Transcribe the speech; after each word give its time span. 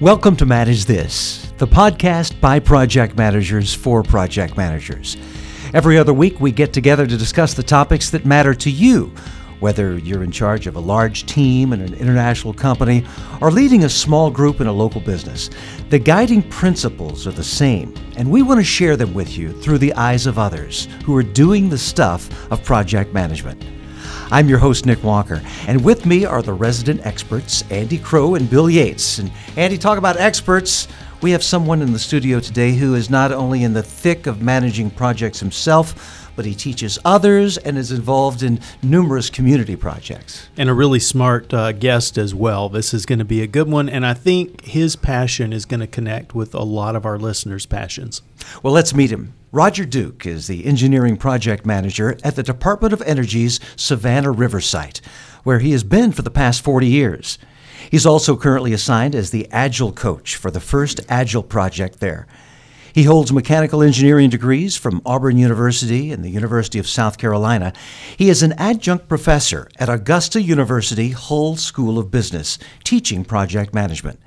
Welcome 0.00 0.34
to 0.38 0.44
Manage 0.44 0.86
This, 0.86 1.52
the 1.58 1.68
podcast 1.68 2.40
by 2.40 2.58
project 2.58 3.16
managers 3.16 3.72
for 3.72 4.02
project 4.02 4.56
managers. 4.56 5.16
Every 5.72 5.96
other 5.96 6.12
week, 6.12 6.40
we 6.40 6.50
get 6.50 6.72
together 6.72 7.06
to 7.06 7.16
discuss 7.16 7.54
the 7.54 7.62
topics 7.62 8.10
that 8.10 8.26
matter 8.26 8.54
to 8.54 8.72
you, 8.72 9.14
whether 9.60 9.96
you're 9.96 10.24
in 10.24 10.32
charge 10.32 10.66
of 10.66 10.74
a 10.74 10.80
large 10.80 11.26
team 11.26 11.72
in 11.72 11.80
an 11.80 11.94
international 11.94 12.52
company 12.52 13.04
or 13.40 13.52
leading 13.52 13.84
a 13.84 13.88
small 13.88 14.32
group 14.32 14.60
in 14.60 14.66
a 14.66 14.72
local 14.72 15.00
business. 15.00 15.48
The 15.90 16.00
guiding 16.00 16.42
principles 16.42 17.24
are 17.28 17.32
the 17.32 17.44
same, 17.44 17.94
and 18.16 18.28
we 18.28 18.42
want 18.42 18.58
to 18.58 18.64
share 18.64 18.96
them 18.96 19.14
with 19.14 19.38
you 19.38 19.52
through 19.52 19.78
the 19.78 19.94
eyes 19.94 20.26
of 20.26 20.40
others 20.40 20.88
who 21.04 21.16
are 21.16 21.22
doing 21.22 21.68
the 21.68 21.78
stuff 21.78 22.50
of 22.50 22.64
project 22.64 23.14
management. 23.14 23.64
I'm 24.34 24.48
your 24.48 24.58
host, 24.58 24.84
Nick 24.84 25.04
Walker, 25.04 25.40
and 25.68 25.84
with 25.84 26.06
me 26.06 26.24
are 26.24 26.42
the 26.42 26.54
resident 26.54 27.06
experts, 27.06 27.62
Andy 27.70 27.98
Crowe 27.98 28.34
and 28.34 28.50
Bill 28.50 28.68
Yates. 28.68 29.20
And 29.20 29.30
Andy, 29.56 29.78
talk 29.78 29.96
about 29.96 30.16
experts. 30.16 30.88
We 31.22 31.30
have 31.30 31.44
someone 31.44 31.80
in 31.80 31.92
the 31.92 32.00
studio 32.00 32.40
today 32.40 32.72
who 32.72 32.96
is 32.96 33.08
not 33.08 33.30
only 33.30 33.62
in 33.62 33.74
the 33.74 33.82
thick 33.84 34.26
of 34.26 34.42
managing 34.42 34.90
projects 34.90 35.38
himself, 35.38 36.32
but 36.34 36.44
he 36.44 36.52
teaches 36.52 36.98
others 37.04 37.58
and 37.58 37.78
is 37.78 37.92
involved 37.92 38.42
in 38.42 38.58
numerous 38.82 39.30
community 39.30 39.76
projects. 39.76 40.48
And 40.56 40.68
a 40.68 40.74
really 40.74 40.98
smart 40.98 41.54
uh, 41.54 41.70
guest 41.70 42.18
as 42.18 42.34
well. 42.34 42.68
This 42.68 42.92
is 42.92 43.06
going 43.06 43.20
to 43.20 43.24
be 43.24 43.40
a 43.40 43.46
good 43.46 43.68
one, 43.68 43.88
and 43.88 44.04
I 44.04 44.14
think 44.14 44.64
his 44.64 44.96
passion 44.96 45.52
is 45.52 45.64
going 45.64 45.78
to 45.78 45.86
connect 45.86 46.34
with 46.34 46.56
a 46.56 46.64
lot 46.64 46.96
of 46.96 47.06
our 47.06 47.20
listeners' 47.20 47.66
passions. 47.66 48.20
Well, 48.64 48.72
let's 48.72 48.92
meet 48.92 49.12
him. 49.12 49.34
Roger 49.54 49.84
Duke 49.84 50.26
is 50.26 50.48
the 50.48 50.66
engineering 50.66 51.16
project 51.16 51.64
manager 51.64 52.18
at 52.24 52.34
the 52.34 52.42
Department 52.42 52.92
of 52.92 53.00
Energy's 53.02 53.60
Savannah 53.76 54.32
River 54.32 54.60
site, 54.60 55.00
where 55.44 55.60
he 55.60 55.70
has 55.70 55.84
been 55.84 56.10
for 56.10 56.22
the 56.22 56.28
past 56.28 56.60
40 56.60 56.88
years. 56.88 57.38
He's 57.88 58.04
also 58.04 58.36
currently 58.36 58.72
assigned 58.72 59.14
as 59.14 59.30
the 59.30 59.48
Agile 59.52 59.92
coach 59.92 60.34
for 60.34 60.50
the 60.50 60.58
first 60.58 61.02
Agile 61.08 61.44
project 61.44 62.00
there. 62.00 62.26
He 62.92 63.04
holds 63.04 63.32
mechanical 63.32 63.80
engineering 63.80 64.28
degrees 64.28 64.76
from 64.76 65.00
Auburn 65.06 65.38
University 65.38 66.10
and 66.10 66.24
the 66.24 66.30
University 66.30 66.80
of 66.80 66.88
South 66.88 67.16
Carolina. 67.16 67.72
He 68.16 68.30
is 68.30 68.42
an 68.42 68.54
adjunct 68.54 69.06
professor 69.08 69.68
at 69.78 69.88
Augusta 69.88 70.42
University 70.42 71.10
Hull 71.10 71.54
School 71.54 71.96
of 71.96 72.10
Business, 72.10 72.58
teaching 72.82 73.24
project 73.24 73.72
management. 73.72 74.18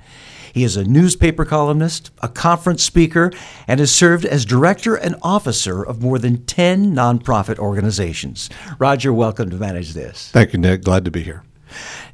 He 0.58 0.64
is 0.64 0.76
a 0.76 0.82
newspaper 0.82 1.44
columnist, 1.44 2.10
a 2.20 2.26
conference 2.26 2.82
speaker, 2.82 3.30
and 3.68 3.78
has 3.78 3.94
served 3.94 4.24
as 4.24 4.44
director 4.44 4.96
and 4.96 5.14
officer 5.22 5.84
of 5.84 6.02
more 6.02 6.18
than 6.18 6.44
10 6.46 6.92
nonprofit 6.96 7.60
organizations. 7.60 8.50
Roger, 8.76 9.12
welcome 9.12 9.50
to 9.50 9.56
Manage 9.56 9.94
This. 9.94 10.32
Thank 10.32 10.52
you, 10.52 10.58
Nick. 10.58 10.82
Glad 10.82 11.04
to 11.04 11.12
be 11.12 11.22
here. 11.22 11.44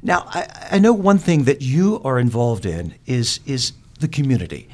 Now, 0.03 0.27
I, 0.27 0.67
I 0.73 0.77
know 0.77 0.93
one 0.93 1.17
thing 1.17 1.45
that 1.45 1.63
you 1.63 1.99
are 2.03 2.19
involved 2.19 2.67
in 2.67 2.93
is, 3.07 3.39
is 3.47 3.73
the 3.99 4.07
community 4.07 4.69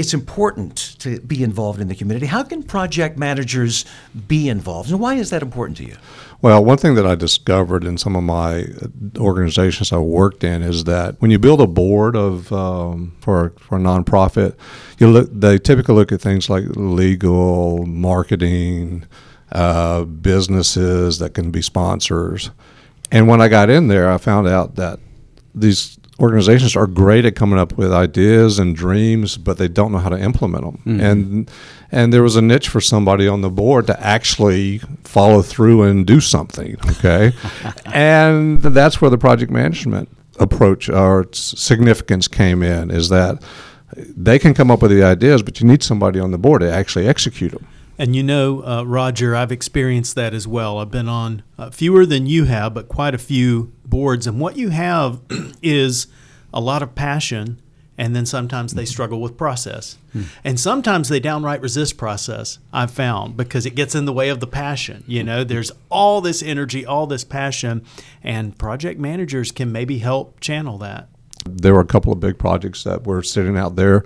it's 0.00 0.14
important 0.14 0.96
to 1.00 1.20
be 1.20 1.42
involved 1.42 1.78
in 1.78 1.88
the 1.88 1.94
community. 1.94 2.24
How 2.24 2.42
can 2.42 2.62
project 2.62 3.18
managers 3.18 3.84
be 4.26 4.48
involved, 4.48 4.90
and 4.90 4.98
why 4.98 5.16
is 5.16 5.28
that 5.28 5.42
important 5.42 5.76
to 5.76 5.84
you? 5.84 5.96
Well, 6.40 6.64
one 6.64 6.78
thing 6.78 6.94
that 6.94 7.06
I 7.06 7.16
discovered 7.16 7.84
in 7.84 7.98
some 7.98 8.16
of 8.16 8.22
my 8.22 8.64
organizations 9.18 9.92
I 9.92 9.98
worked 9.98 10.42
in 10.42 10.62
is 10.62 10.84
that 10.84 11.20
when 11.20 11.30
you 11.30 11.38
build 11.38 11.60
a 11.60 11.66
board 11.66 12.16
of 12.16 12.50
um, 12.50 13.14
for 13.20 13.52
for 13.58 13.76
a 13.76 13.80
nonprofit, 13.80 14.54
you 14.98 15.06
look 15.08 15.28
they 15.30 15.58
typically 15.58 15.94
look 15.94 16.12
at 16.12 16.22
things 16.22 16.48
like 16.48 16.64
legal, 16.76 17.84
marketing, 17.84 19.04
uh, 19.52 20.04
businesses 20.04 21.18
that 21.18 21.34
can 21.34 21.50
be 21.50 21.60
sponsors. 21.60 22.50
And 23.12 23.28
when 23.28 23.42
I 23.42 23.48
got 23.48 23.68
in 23.68 23.88
there, 23.88 24.10
I 24.10 24.16
found 24.16 24.48
out 24.48 24.76
that 24.76 24.98
these 25.54 25.99
organizations 26.20 26.76
are 26.76 26.86
great 26.86 27.24
at 27.24 27.34
coming 27.34 27.58
up 27.58 27.76
with 27.76 27.92
ideas 27.92 28.58
and 28.58 28.76
dreams, 28.76 29.38
but 29.38 29.58
they 29.58 29.68
don't 29.68 29.90
know 29.90 29.98
how 29.98 30.10
to 30.10 30.18
implement 30.18 30.64
them. 30.64 30.76
Mm-hmm. 30.78 31.00
And 31.00 31.50
and 31.92 32.12
there 32.12 32.22
was 32.22 32.36
a 32.36 32.42
niche 32.42 32.68
for 32.68 32.80
somebody 32.80 33.26
on 33.26 33.40
the 33.40 33.50
board 33.50 33.86
to 33.88 34.00
actually 34.00 34.78
follow 35.02 35.42
through 35.42 35.82
and 35.82 36.06
do 36.06 36.20
something. 36.20 36.76
Okay, 36.90 37.32
and 37.86 38.60
that's 38.62 39.00
where 39.00 39.10
the 39.10 39.18
project 39.18 39.50
management 39.50 40.08
approach 40.38 40.88
or 40.88 41.26
significance 41.32 42.28
came 42.28 42.62
in. 42.62 42.90
Is 42.90 43.08
that 43.08 43.42
they 43.96 44.38
can 44.38 44.54
come 44.54 44.70
up 44.70 44.82
with 44.82 44.90
the 44.90 45.02
ideas, 45.02 45.42
but 45.42 45.60
you 45.60 45.66
need 45.66 45.82
somebody 45.82 46.20
on 46.20 46.30
the 46.30 46.38
board 46.38 46.60
to 46.60 46.70
actually 46.70 47.08
execute 47.08 47.52
them. 47.52 47.66
And 48.00 48.16
you 48.16 48.22
know, 48.22 48.64
uh, 48.64 48.82
Roger, 48.84 49.36
I've 49.36 49.52
experienced 49.52 50.14
that 50.14 50.32
as 50.32 50.48
well. 50.48 50.78
I've 50.78 50.90
been 50.90 51.08
on 51.08 51.42
uh, 51.58 51.68
fewer 51.68 52.06
than 52.06 52.24
you 52.24 52.44
have, 52.44 52.72
but 52.72 52.88
quite 52.88 53.14
a 53.14 53.18
few 53.18 53.74
boards. 53.84 54.26
And 54.26 54.40
what 54.40 54.56
you 54.56 54.70
have 54.70 55.20
is 55.62 56.06
a 56.52 56.60
lot 56.60 56.82
of 56.82 56.94
passion, 56.94 57.60
and 57.98 58.16
then 58.16 58.24
sometimes 58.26 58.74
they 58.74 58.84
struggle 58.84 59.20
with 59.20 59.36
process. 59.36 59.98
Hmm. 60.12 60.22
And 60.42 60.58
sometimes 60.58 61.08
they 61.08 61.20
downright 61.20 61.60
resist 61.60 61.96
process, 61.96 62.58
I've 62.72 62.90
found, 62.90 63.36
because 63.36 63.66
it 63.66 63.74
gets 63.74 63.94
in 63.94 64.06
the 64.06 64.12
way 64.12 64.30
of 64.30 64.40
the 64.40 64.46
passion. 64.46 65.04
You 65.06 65.22
know, 65.22 65.44
there's 65.44 65.70
all 65.90 66.20
this 66.20 66.42
energy, 66.42 66.86
all 66.86 67.06
this 67.06 67.24
passion, 67.24 67.84
and 68.22 68.56
project 68.56 68.98
managers 68.98 69.52
can 69.52 69.70
maybe 69.70 69.98
help 69.98 70.40
channel 70.40 70.78
that. 70.78 71.08
There 71.46 71.74
were 71.74 71.80
a 71.80 71.86
couple 71.86 72.12
of 72.12 72.20
big 72.20 72.38
projects 72.38 72.84
that 72.84 73.06
were 73.06 73.22
sitting 73.22 73.56
out 73.56 73.76
there 73.76 74.04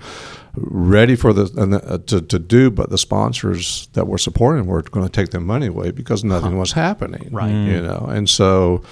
ready 0.56 1.16
for 1.16 1.32
the 1.32 1.44
uh, 1.84 1.98
to, 2.06 2.20
to 2.20 2.38
do, 2.38 2.70
but 2.70 2.90
the 2.90 2.98
sponsors 2.98 3.88
that 3.94 4.06
were 4.06 4.18
supporting 4.18 4.66
were 4.66 4.82
going 4.82 5.06
to 5.06 5.10
take 5.10 5.30
their 5.30 5.40
money 5.40 5.66
away 5.66 5.90
because 5.90 6.22
nothing 6.22 6.52
huh. 6.52 6.58
was 6.58 6.72
happening. 6.72 7.28
Right. 7.32 7.50
You 7.50 7.82
know, 7.82 8.06
and 8.08 8.28
so 8.28 8.82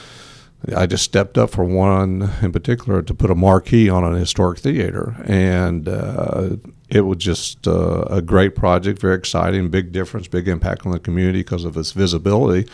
I 0.76 0.86
just 0.86 1.04
stepped 1.04 1.38
up 1.38 1.50
for 1.50 1.64
one 1.64 2.30
in 2.40 2.52
particular 2.52 3.02
to 3.02 3.14
put 3.14 3.30
a 3.30 3.34
marquee 3.34 3.88
on 3.88 4.04
an 4.04 4.14
historic 4.14 4.58
theater, 4.58 5.16
and 5.24 5.88
uh, 5.88 6.56
it 6.88 7.00
was 7.00 7.18
just 7.18 7.66
uh, 7.66 8.02
a 8.02 8.22
great 8.22 8.54
project, 8.54 9.00
very 9.00 9.16
exciting, 9.16 9.70
big 9.70 9.92
difference, 9.92 10.28
big 10.28 10.46
impact 10.46 10.86
on 10.86 10.92
the 10.92 11.00
community 11.00 11.40
because 11.40 11.64
of 11.64 11.76
its 11.76 11.92
visibility. 11.92 12.70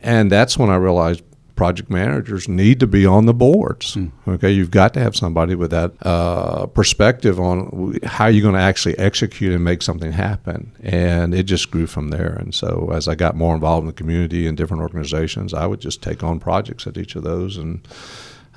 And 0.00 0.32
that's 0.32 0.56
when 0.56 0.70
I 0.70 0.76
realized 0.76 1.22
project 1.58 1.90
managers 1.90 2.48
need 2.48 2.78
to 2.78 2.86
be 2.86 3.04
on 3.04 3.26
the 3.26 3.34
boards. 3.34 3.96
Mm. 3.96 4.12
Okay, 4.28 4.52
you've 4.52 4.70
got 4.70 4.94
to 4.94 5.00
have 5.00 5.16
somebody 5.16 5.56
with 5.56 5.72
that 5.72 5.92
uh, 6.02 6.66
perspective 6.66 7.40
on 7.40 7.98
how 8.04 8.28
you're 8.28 8.42
going 8.42 8.54
to 8.54 8.60
actually 8.60 8.96
execute 8.96 9.52
and 9.52 9.64
make 9.64 9.82
something 9.82 10.12
happen. 10.12 10.70
And 10.84 11.34
it 11.34 11.42
just 11.42 11.72
grew 11.72 11.88
from 11.88 12.10
there. 12.10 12.34
And 12.34 12.54
so 12.54 12.92
as 12.94 13.08
I 13.08 13.16
got 13.16 13.34
more 13.34 13.56
involved 13.56 13.82
in 13.82 13.86
the 13.88 13.92
community 13.92 14.46
and 14.46 14.56
different 14.56 14.82
organizations, 14.82 15.52
I 15.52 15.66
would 15.66 15.80
just 15.80 16.00
take 16.00 16.22
on 16.22 16.38
projects 16.38 16.86
at 16.86 16.96
each 16.96 17.16
of 17.16 17.24
those 17.24 17.58
and. 17.58 17.86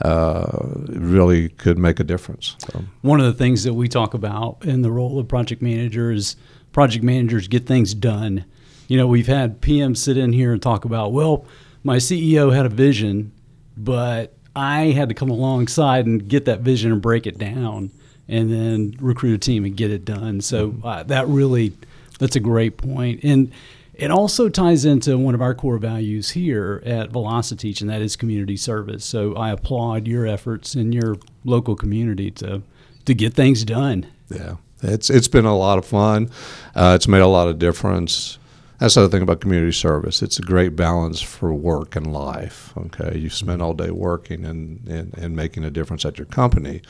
Uh, 0.03 0.79
really 0.87 1.49
could 1.49 1.77
make 1.77 1.99
a 1.99 2.03
difference. 2.03 2.55
So. 2.57 2.85
One 3.01 3.19
of 3.19 3.27
the 3.27 3.33
things 3.33 3.63
that 3.65 3.75
we 3.75 3.87
talk 3.87 4.15
about 4.15 4.65
in 4.65 4.81
the 4.81 4.91
role 4.91 5.19
of 5.19 5.27
project 5.27 5.61
managers, 5.61 6.37
project 6.71 7.03
managers 7.03 7.47
get 7.47 7.67
things 7.67 7.93
done. 7.93 8.45
You 8.87 8.97
know, 8.97 9.05
we've 9.05 9.27
had 9.27 9.61
PMs 9.61 9.97
sit 9.97 10.17
in 10.17 10.33
here 10.33 10.53
and 10.53 10.59
talk 10.59 10.85
about, 10.85 11.11
well, 11.11 11.45
my 11.83 11.97
CEO 11.97 12.53
had 12.53 12.65
a 12.65 12.69
vision, 12.69 13.31
but 13.77 14.33
I 14.55 14.87
had 14.87 15.09
to 15.09 15.15
come 15.15 15.29
alongside 15.29 16.05
and 16.05 16.27
get 16.27 16.45
that 16.45 16.61
vision 16.61 16.91
and 16.91 17.01
break 17.01 17.25
it 17.25 17.37
down, 17.37 17.91
and 18.27 18.51
then 18.51 18.95
recruit 18.99 19.35
a 19.35 19.37
team 19.37 19.65
and 19.65 19.75
get 19.75 19.91
it 19.91 20.05
done. 20.05 20.41
So 20.41 20.69
mm-hmm. 20.69 20.85
uh, 20.85 21.03
that 21.03 21.27
really, 21.27 21.73
that's 22.19 22.35
a 22.35 22.39
great 22.39 22.77
point, 22.77 23.23
and 23.23 23.51
it 23.93 24.09
also 24.09 24.49
ties 24.49 24.83
into 24.83 25.17
one 25.17 25.35
of 25.35 25.41
our 25.41 25.53
core 25.53 25.77
values 25.77 26.31
here 26.31 26.81
at 26.85 27.11
Velociteach, 27.11 27.81
and 27.81 27.89
that 27.89 28.01
is 28.01 28.15
community 28.15 28.57
service. 28.57 29.05
So 29.05 29.35
I 29.35 29.51
applaud 29.51 30.07
your 30.07 30.25
efforts 30.25 30.75
in 30.75 30.91
your 30.91 31.17
local 31.45 31.75
community 31.75 32.31
to 32.31 32.63
to 33.05 33.13
get 33.13 33.33
things 33.33 33.63
done. 33.63 34.07
Yeah, 34.29 34.55
it's 34.81 35.09
it's 35.09 35.27
been 35.27 35.45
a 35.45 35.55
lot 35.55 35.77
of 35.77 35.85
fun. 35.85 36.31
Uh, 36.73 36.93
it's 36.95 37.07
made 37.07 37.21
a 37.21 37.27
lot 37.27 37.47
of 37.47 37.59
difference. 37.59 38.39
That's 38.81 38.95
the 38.95 39.01
other 39.01 39.11
thing 39.11 39.21
about 39.21 39.41
community 39.41 39.73
service. 39.73 40.23
It's 40.23 40.39
a 40.39 40.41
great 40.41 40.75
balance 40.75 41.21
for 41.21 41.53
work 41.53 41.95
and 41.95 42.11
life. 42.11 42.73
Okay, 42.75 43.15
you 43.15 43.29
spend 43.29 43.61
all 43.61 43.75
day 43.75 43.91
working 43.91 44.43
and, 44.43 44.87
and, 44.87 45.15
and 45.15 45.35
making 45.35 45.63
a 45.63 45.69
difference 45.69 46.03
at 46.03 46.17
your 46.17 46.25
company, 46.25 46.81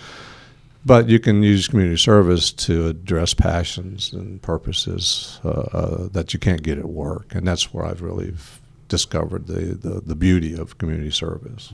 but 0.85 1.09
you 1.09 1.19
can 1.19 1.43
use 1.43 1.67
community 1.67 1.97
service 1.97 2.53
to 2.53 2.87
address 2.87 3.33
passions 3.33 4.13
and 4.13 4.41
purposes 4.41 5.41
uh, 5.43 5.49
uh, 5.49 6.07
that 6.13 6.33
you 6.33 6.39
can't 6.39 6.63
get 6.63 6.77
at 6.77 6.85
work, 6.85 7.35
and 7.35 7.45
that's 7.45 7.73
where 7.73 7.83
I've 7.83 8.01
really 8.01 8.35
discovered 8.87 9.47
the, 9.47 9.75
the, 9.75 9.99
the 9.99 10.15
beauty 10.15 10.57
of 10.57 10.77
community 10.77 11.11
service. 11.11 11.73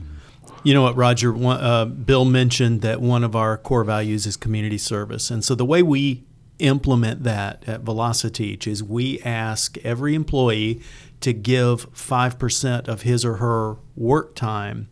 You 0.64 0.74
know 0.74 0.82
what, 0.82 0.96
Roger? 0.96 1.32
Uh, 1.36 1.84
Bill 1.84 2.24
mentioned 2.24 2.80
that 2.80 3.00
one 3.00 3.22
of 3.22 3.36
our 3.36 3.56
core 3.56 3.84
values 3.84 4.26
is 4.26 4.36
community 4.36 4.78
service, 4.78 5.30
and 5.30 5.44
so 5.44 5.54
the 5.54 5.64
way 5.64 5.80
we 5.80 6.24
implement 6.58 7.22
that 7.24 7.62
at 7.66 7.84
Velociteach 7.84 8.66
is 8.66 8.82
we 8.82 9.20
ask 9.20 9.78
every 9.78 10.14
employee 10.14 10.80
to 11.20 11.32
give 11.32 11.92
5% 11.92 12.88
of 12.88 13.02
his 13.02 13.24
or 13.24 13.36
her 13.36 13.76
work 13.96 14.34
time 14.34 14.88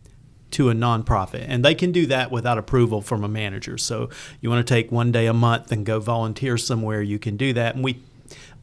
to 0.51 0.69
a 0.69 0.73
nonprofit. 0.73 1.45
And 1.47 1.63
they 1.63 1.75
can 1.75 1.91
do 1.91 2.05
that 2.07 2.31
without 2.31 2.57
approval 2.57 3.01
from 3.01 3.23
a 3.23 3.27
manager. 3.27 3.77
So 3.77 4.09
you 4.41 4.49
want 4.49 4.65
to 4.65 4.73
take 4.73 4.91
one 4.91 5.11
day 5.11 5.27
a 5.27 5.33
month 5.33 5.71
and 5.71 5.85
go 5.85 5.99
volunteer 5.99 6.57
somewhere, 6.57 7.01
you 7.01 7.19
can 7.19 7.37
do 7.37 7.53
that. 7.53 7.75
And 7.75 7.83
we 7.83 8.01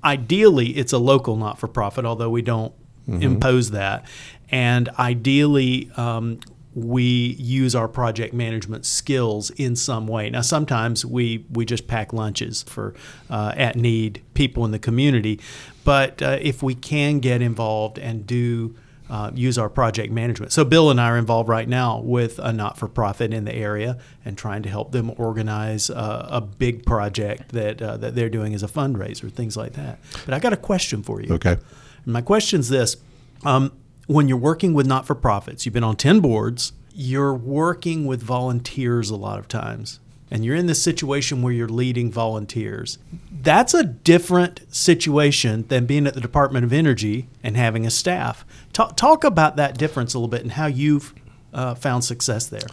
ideally 0.02 0.70
it's 0.70 0.92
a 0.92 0.98
local 0.98 1.36
not 1.36 1.58
for 1.58 1.68
profit, 1.68 2.04
although 2.04 2.30
we 2.30 2.42
don't 2.42 2.72
mm-hmm. 3.08 3.22
impose 3.22 3.70
that. 3.70 4.04
And 4.50 4.88
ideally, 4.98 5.90
um, 5.96 6.40
we 6.74 7.36
use 7.38 7.74
our 7.74 7.88
project 7.88 8.34
management 8.34 8.84
skills 8.84 9.50
in 9.50 9.76
some 9.76 10.06
way. 10.06 10.28
Now, 10.30 10.40
sometimes 10.40 11.04
we, 11.04 11.46
we 11.50 11.64
just 11.64 11.86
pack 11.86 12.12
lunches 12.12 12.62
for 12.62 12.94
uh, 13.30 13.52
at 13.56 13.76
need 13.76 14.22
people 14.34 14.64
in 14.64 14.70
the 14.70 14.78
community, 14.78 15.40
but 15.84 16.20
uh, 16.20 16.38
if 16.40 16.62
we 16.62 16.74
can 16.74 17.20
get 17.20 17.42
involved 17.42 17.98
and 17.98 18.26
do 18.26 18.74
uh, 19.10 19.30
use 19.34 19.58
our 19.58 19.68
project 19.68 20.10
management. 20.10 20.50
So, 20.50 20.64
Bill 20.64 20.90
and 20.90 21.00
I 21.00 21.10
are 21.10 21.18
involved 21.18 21.48
right 21.48 21.68
now 21.68 22.00
with 22.00 22.38
a 22.38 22.52
not 22.52 22.78
for 22.78 22.88
profit 22.88 23.34
in 23.34 23.44
the 23.44 23.54
area 23.54 23.98
and 24.24 24.36
trying 24.36 24.62
to 24.62 24.70
help 24.70 24.92
them 24.92 25.12
organize 25.18 25.90
uh, 25.90 26.26
a 26.30 26.40
big 26.40 26.86
project 26.86 27.52
that, 27.52 27.82
uh, 27.82 27.98
that 27.98 28.14
they're 28.14 28.30
doing 28.30 28.54
as 28.54 28.62
a 28.62 28.66
fundraiser, 28.66 29.30
things 29.30 29.56
like 29.56 29.74
that. 29.74 29.98
But 30.24 30.32
I 30.32 30.38
got 30.38 30.54
a 30.54 30.56
question 30.56 31.02
for 31.02 31.20
you. 31.20 31.34
Okay. 31.34 31.58
My 32.06 32.22
question 32.22 32.60
is 32.60 32.70
this 32.70 32.96
um, 33.44 33.72
When 34.06 34.28
you're 34.28 34.36
working 34.38 34.74
with 34.74 34.86
not 34.86 35.06
for 35.06 35.14
profits, 35.14 35.64
you've 35.64 35.72
been 35.72 35.84
on 35.84 35.96
10 35.96 36.20
boards, 36.20 36.72
you're 36.92 37.34
working 37.34 38.06
with 38.06 38.22
volunteers 38.22 39.10
a 39.10 39.16
lot 39.16 39.38
of 39.38 39.48
times 39.48 40.00
and 40.30 40.44
you're 40.44 40.56
in 40.56 40.66
this 40.66 40.82
situation 40.82 41.42
where 41.42 41.52
you're 41.52 41.68
leading 41.68 42.10
volunteers. 42.10 42.98
That's 43.30 43.72
a 43.72 43.84
different 43.84 44.62
situation 44.74 45.64
than 45.68 45.86
being 45.86 46.08
at 46.08 46.14
the 46.14 46.20
Department 46.20 46.64
of 46.64 46.72
Energy 46.72 47.28
and 47.42 47.56
having 47.56 47.86
a 47.86 47.90
staff. 47.90 48.44
Talk, 48.72 48.96
talk 48.96 49.22
about 49.22 49.54
that 49.56 49.78
difference 49.78 50.12
a 50.12 50.18
little 50.18 50.28
bit 50.28 50.42
and 50.42 50.50
how 50.50 50.66
you've 50.66 51.14
uh, 51.52 51.76
found 51.76 52.04
success 52.04 52.46
there. 52.46 52.66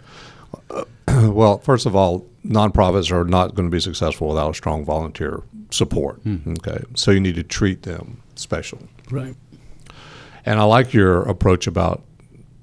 well, 1.30 1.58
first 1.58 1.86
of 1.86 1.94
all, 1.94 2.26
nonprofits 2.44 3.12
are 3.12 3.24
not 3.24 3.54
going 3.54 3.70
to 3.70 3.74
be 3.74 3.80
successful 3.80 4.28
without 4.28 4.50
a 4.50 4.54
strong 4.54 4.84
volunteer 4.84 5.42
support. 5.70 6.22
Mm-hmm. 6.24 6.54
Okay, 6.54 6.82
so 6.94 7.10
you 7.10 7.20
need 7.20 7.36
to 7.36 7.44
treat 7.44 7.82
them 7.82 8.22
special. 8.34 8.80
Right. 9.10 9.36
And 10.44 10.58
I 10.58 10.64
like 10.64 10.92
your 10.92 11.22
approach 11.22 11.66
about 11.66 12.02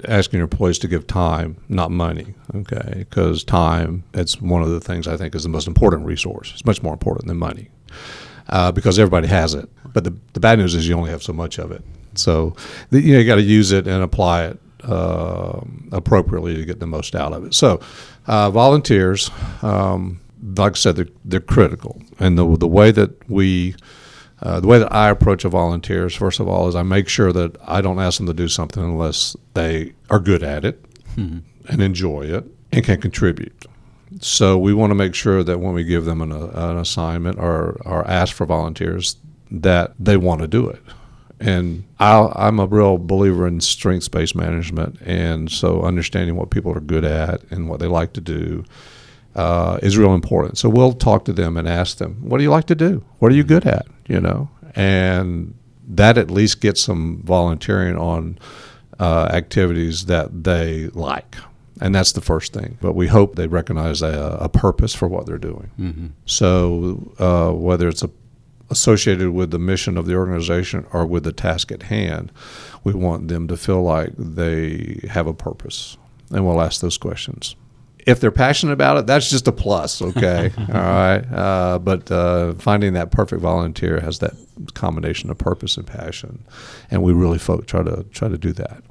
asking 0.07 0.37
your 0.37 0.45
employees 0.45 0.79
to 0.79 0.87
give 0.87 1.07
time, 1.07 1.57
not 1.67 1.91
money. 1.91 2.33
Okay, 2.55 2.93
because 2.97 3.43
time 3.43 4.03
it's 4.13 4.41
one 4.41 4.61
of 4.61 4.69
the 4.69 4.79
things 4.79 5.07
I 5.07 5.17
think 5.17 5.35
is 5.35 5.43
the 5.43 5.49
most 5.49 5.67
important 5.67 6.05
resource. 6.05 6.51
It's 6.53 6.65
much 6.65 6.81
more 6.81 6.93
important 6.93 7.27
than 7.27 7.37
money 7.37 7.69
uh, 8.49 8.71
because 8.71 8.99
everybody 8.99 9.27
has 9.27 9.53
it. 9.53 9.69
But 9.93 10.03
the 10.03 10.15
the 10.33 10.39
bad 10.39 10.59
news 10.59 10.75
is 10.75 10.87
you 10.87 10.95
only 10.95 11.11
have 11.11 11.23
so 11.23 11.33
much 11.33 11.59
of 11.59 11.71
it. 11.71 11.83
So 12.15 12.55
the, 12.89 13.01
you 13.01 13.13
know 13.13 13.19
you 13.19 13.25
got 13.25 13.35
to 13.35 13.41
use 13.41 13.71
it 13.71 13.87
and 13.87 14.03
apply 14.03 14.45
it 14.45 14.59
uh, 14.83 15.61
appropriately 15.91 16.55
to 16.55 16.65
get 16.65 16.79
the 16.79 16.87
most 16.87 17.15
out 17.15 17.33
of 17.33 17.45
it. 17.45 17.53
So 17.53 17.79
uh, 18.27 18.51
volunteers, 18.51 19.29
um, 19.61 20.21
like 20.55 20.73
I 20.73 20.75
said, 20.75 20.95
they're, 20.95 21.07
they're 21.25 21.39
critical, 21.39 22.01
and 22.19 22.37
the 22.37 22.57
the 22.57 22.67
way 22.67 22.91
that 22.91 23.29
we 23.29 23.75
uh, 24.41 24.59
the 24.59 24.67
way 24.67 24.79
that 24.79 24.93
I 24.93 25.09
approach 25.09 25.43
a 25.43 25.49
volunteer 25.49 26.05
is, 26.05 26.15
first 26.15 26.39
of 26.39 26.47
all, 26.47 26.67
is 26.67 26.75
I 26.75 26.83
make 26.83 27.09
sure 27.09 27.33
that 27.33 27.57
I 27.65 27.81
don't 27.81 27.99
ask 27.99 28.17
them 28.17 28.27
to 28.27 28.33
do 28.33 28.47
something 28.47 28.81
unless 28.81 29.35
they 29.53 29.93
are 30.09 30.19
good 30.19 30.43
at 30.43 30.63
it 30.63 30.81
mm-hmm. 31.15 31.39
and 31.67 31.81
enjoy 31.81 32.21
it 32.21 32.45
and 32.71 32.85
can 32.85 33.01
contribute. 33.01 33.65
So 34.21 34.57
we 34.57 34.73
want 34.73 34.91
to 34.91 34.95
make 34.95 35.13
sure 35.13 35.43
that 35.43 35.59
when 35.59 35.73
we 35.73 35.83
give 35.83 36.05
them 36.05 36.21
an, 36.21 36.31
an 36.31 36.77
assignment 36.77 37.37
or, 37.37 37.81
or 37.85 38.07
ask 38.07 38.33
for 38.33 38.45
volunteers, 38.45 39.17
that 39.51 39.93
they 39.99 40.17
want 40.17 40.41
to 40.41 40.47
do 40.47 40.67
it. 40.69 40.81
And 41.41 41.85
i 41.99 42.47
am 42.47 42.59
a 42.59 42.65
real 42.65 42.97
believer 42.97 43.47
in 43.47 43.61
strengths 43.61 44.07
based 44.07 44.35
management. 44.35 44.99
And 45.01 45.51
so 45.51 45.81
understanding 45.83 46.35
what 46.35 46.49
people 46.49 46.75
are 46.75 46.81
good 46.81 47.05
at 47.05 47.41
and 47.51 47.69
what 47.69 47.79
they 47.79 47.87
like 47.87 48.13
to 48.13 48.21
do 48.21 48.65
uh, 49.39 49.79
is 49.81 49.97
real 49.97 50.13
important. 50.13 50.57
So 50.57 50.67
we'll 50.67 50.91
talk 50.91 51.23
to 51.25 51.33
them 51.33 51.55
and 51.55 51.65
ask 51.65 51.97
them, 51.97 52.17
what 52.21 52.39
do 52.39 52.43
you 52.43 52.49
like 52.49 52.65
to 52.65 52.75
do? 52.75 53.05
What 53.19 53.31
are 53.31 53.35
you 53.35 53.45
good 53.45 53.65
at? 53.65 53.87
You 54.05 54.19
know, 54.19 54.49
and 54.75 55.55
that 55.87 56.17
at 56.17 56.29
least 56.29 56.59
gets 56.59 56.81
some 56.83 57.21
volunteering 57.23 57.95
on 57.95 58.37
uh, 58.99 59.29
activities 59.31 60.07
that 60.07 60.43
they 60.43 60.87
like. 60.89 61.37
And 61.79 61.95
that's 61.95 62.11
the 62.11 62.21
first 62.21 62.51
thing. 62.51 62.77
But 62.81 62.95
we 62.95 63.07
hope 63.07 63.35
they 63.35 63.47
recognize 63.47 64.01
a, 64.01 64.37
a 64.41 64.49
purpose 64.49 64.93
for 64.93 65.07
what 65.07 65.25
they're 65.25 65.37
doing. 65.37 65.71
Mm-hmm. 65.79 66.07
So 66.25 67.13
uh, 67.17 67.51
whether 67.53 67.87
it's 67.87 68.03
a, 68.03 68.09
associated 68.69 69.29
with 69.29 69.51
the 69.51 69.59
mission 69.59 69.97
of 69.97 70.05
the 70.05 70.15
organization 70.15 70.85
or 70.91 71.05
with 71.05 71.23
the 71.23 71.31
task 71.31 71.71
at 71.71 71.83
hand, 71.83 72.33
we 72.83 72.93
want 72.93 73.29
them 73.29 73.47
to 73.47 73.55
feel 73.55 73.81
like 73.81 74.11
they 74.17 74.99
have 75.09 75.27
a 75.27 75.33
purpose. 75.33 75.95
And 76.29 76.45
we'll 76.45 76.61
ask 76.61 76.81
those 76.81 76.97
questions 76.97 77.55
if 78.09 78.19
they're 78.19 78.31
passionate 78.31 78.73
about 78.73 78.97
it, 78.97 79.05
that's 79.05 79.29
just 79.29 79.47
a 79.47 79.51
plus. 79.51 80.01
Okay, 80.01 80.51
all 80.57 80.65
right. 80.73 81.23
Uh, 81.31 81.79
but 81.79 82.11
uh, 82.11 82.53
finding 82.55 82.93
that 82.93 83.11
perfect 83.11 83.41
volunteer 83.41 83.99
has 83.99 84.19
that 84.19 84.33
combination 84.73 85.29
of 85.29 85.37
purpose 85.37 85.77
and 85.77 85.85
passion, 85.85 86.43
and 86.89 87.03
we 87.03 87.13
really 87.13 87.37
folk 87.37 87.67
try 87.67 87.83
to 87.83 88.03
try 88.11 88.27
to 88.27 88.37
do 88.37 88.51
that. 88.53 88.81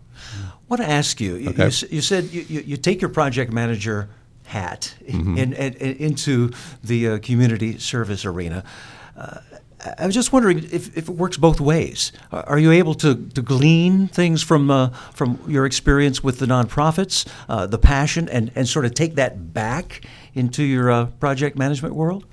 I 0.45 0.51
want 0.69 0.83
to 0.83 0.89
ask 0.89 1.21
you. 1.21 1.49
Okay. 1.49 1.65
You, 1.65 1.89
you, 1.91 2.01
said 2.01 2.25
you, 2.25 2.43
you, 2.43 2.77
take 2.77 3.01
your 3.01 3.09
project 3.09 3.53
manager 3.53 4.11
hat 4.49 4.95
mm-hmm. 5.05 5.39
in, 5.39 5.53
in, 5.53 5.75
in, 5.75 5.97
into 5.97 6.51
the 6.83 7.09
uh, 7.09 7.19
community 7.19 7.79
service 7.79 8.25
arena. 8.25 8.65
Uh, 9.17 9.39
I 9.99 10.07
was 10.07 10.15
just 10.15 10.33
wondering 10.33 10.59
if, 10.59 10.97
if 10.97 11.09
it 11.09 11.15
works 11.15 11.37
both 11.37 11.61
ways. 11.61 12.11
Are 12.33 12.59
you 12.59 12.73
able 12.73 12.95
to, 12.95 13.15
to 13.15 13.43
glean 13.43 14.09
things 14.09 14.43
from 14.43 14.71
uh, 14.71 14.91
from 15.15 15.39
your 15.47 15.67
experience 15.67 16.23
with 16.23 16.41
the 16.41 16.47
nonprofits, 16.47 17.29
uh, 17.49 17.67
the 17.67 17.79
passion, 17.79 18.29
and, 18.29 18.51
and 18.57 18.69
sort 18.69 18.85
of 18.85 18.95
take 18.95 19.15
that 19.15 19.55
back 19.55 20.05
into 20.35 20.65
your 20.65 20.91
uh, 20.91 21.07
project 21.21 21.57
management 21.57 21.95
world? 21.95 22.27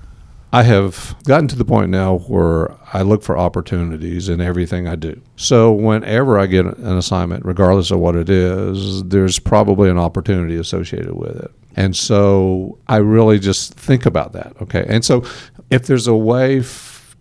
I 0.51 0.63
have 0.63 1.15
gotten 1.25 1.47
to 1.49 1.55
the 1.55 1.65
point 1.65 1.91
now 1.91 2.19
where 2.19 2.71
I 2.93 3.01
look 3.01 3.23
for 3.23 3.37
opportunities 3.37 4.29
in 4.29 4.39
everything 4.39 4.87
I 4.87 4.95
do. 4.95 5.21
So 5.35 5.71
whenever 5.73 6.39
I 6.39 6.45
get 6.45 6.65
an 6.65 6.97
assignment, 6.97 7.45
regardless 7.45 7.91
of 7.91 7.99
what 7.99 8.15
it 8.15 8.29
is, 8.29 9.03
there's 9.03 9.37
probably 9.37 9.89
an 9.89 9.97
opportunity 9.97 10.55
associated 10.55 11.13
with 11.13 11.35
it. 11.35 11.51
And 11.75 11.95
so 11.95 12.77
I 12.87 12.97
really 12.97 13.39
just 13.39 13.73
think 13.73 14.05
about 14.05 14.33
that. 14.33 14.53
Okay. 14.61 14.85
And 14.87 15.03
so 15.03 15.23
if 15.69 15.87
there's 15.87 16.07
a 16.07 16.15
way 16.15 16.63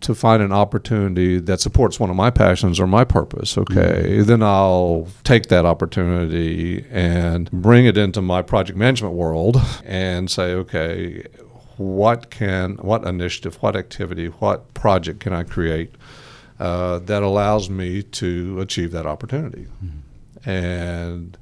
to 0.00 0.14
find 0.14 0.42
an 0.42 0.52
opportunity 0.52 1.40
that 1.40 1.60
supports 1.60 1.98
one 1.98 2.10
of 2.10 2.16
my 2.16 2.30
passions 2.30 2.78
or 2.78 2.86
my 2.86 3.04
purpose, 3.04 3.56
okay, 3.56 4.04
mm-hmm. 4.04 4.24
then 4.24 4.42
I'll 4.42 5.08
take 5.24 5.44
that 5.48 5.64
opportunity 5.64 6.84
and 6.90 7.50
bring 7.50 7.86
it 7.86 7.96
into 7.96 8.20
my 8.20 8.42
project 8.42 8.78
management 8.78 9.14
world 9.14 9.60
and 9.84 10.30
say, 10.30 10.52
okay, 10.52 11.26
what 11.78 12.30
can, 12.30 12.74
what 12.76 13.04
initiative, 13.04 13.56
what 13.62 13.76
activity, 13.76 14.26
what 14.26 14.74
project 14.74 15.20
can 15.20 15.32
I 15.32 15.42
create 15.42 15.94
uh, 16.60 16.98
that 17.00 17.22
allows 17.22 17.70
me 17.70 18.02
to 18.02 18.60
achieve 18.60 18.92
that 18.92 19.06
opportunity? 19.06 19.66
Mm-hmm. 19.84 20.50
And 20.50 21.38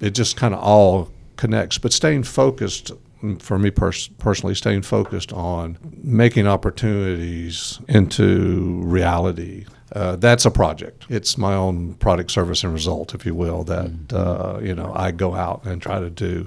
it 0.00 0.10
just 0.10 0.36
kind 0.36 0.54
of 0.54 0.60
all 0.60 1.10
connects, 1.42 1.76
but 1.76 1.92
staying 1.92 2.22
focused 2.22 2.92
for 3.40 3.58
me 3.58 3.68
pers- 3.68 4.06
personally, 4.18 4.54
staying 4.54 4.82
focused 4.82 5.32
on 5.32 5.76
making 6.00 6.46
opportunities 6.46 7.80
into 7.88 8.80
reality. 8.84 9.66
Uh, 9.90 10.14
that's 10.14 10.44
a 10.44 10.52
project. 10.52 11.04
It's 11.08 11.36
my 11.36 11.52
own 11.52 11.94
product, 11.94 12.30
service, 12.30 12.62
and 12.62 12.72
result, 12.72 13.12
if 13.12 13.26
you 13.26 13.34
will, 13.34 13.64
that 13.64 13.86
mm-hmm. 13.86 14.16
uh, 14.16 14.60
you 14.60 14.72
know 14.72 14.92
I 14.94 15.10
go 15.10 15.34
out 15.34 15.64
and 15.64 15.82
try 15.82 15.98
to 15.98 16.10
do. 16.10 16.46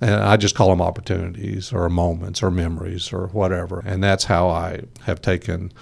And 0.00 0.14
I 0.14 0.38
just 0.38 0.54
call 0.54 0.70
them 0.70 0.80
opportunities 0.80 1.70
or 1.70 1.88
moments 1.90 2.42
or 2.42 2.50
memories 2.50 3.12
or 3.12 3.26
whatever. 3.28 3.80
And 3.84 4.02
that's 4.02 4.24
how 4.24 4.48
I 4.48 4.80
have 5.02 5.20
taken 5.20 5.72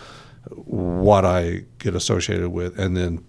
what 0.51 1.25
I 1.25 1.65
get 1.79 1.95
associated 1.95 2.51
with 2.51 2.79
and 2.79 2.97
then 2.97 3.25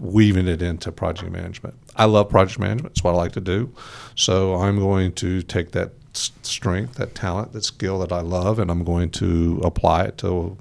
weaving 0.00 0.48
it 0.48 0.62
into 0.62 0.92
project 0.92 1.30
management. 1.30 1.74
I 1.96 2.04
love 2.04 2.28
project 2.28 2.58
management. 2.58 2.92
It's 2.92 3.04
what 3.04 3.14
I 3.14 3.16
like 3.16 3.32
to 3.32 3.40
do. 3.40 3.72
So 4.14 4.54
I'm 4.54 4.78
going 4.78 5.12
to 5.14 5.42
take 5.42 5.72
that 5.72 5.92
strength, 6.12 6.94
that 6.96 7.14
talent, 7.14 7.52
that 7.52 7.64
skill 7.64 7.98
that 8.00 8.12
I 8.12 8.20
love, 8.20 8.58
and 8.58 8.70
I'm 8.70 8.84
going 8.84 9.10
to 9.12 9.60
apply 9.64 10.04
it 10.04 10.18
to 10.18 10.56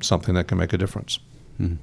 something 0.00 0.34
that 0.34 0.48
can 0.48 0.58
make 0.58 0.72
a 0.72 0.78
difference. 0.78 1.18
Mm-hmm. 1.60 1.76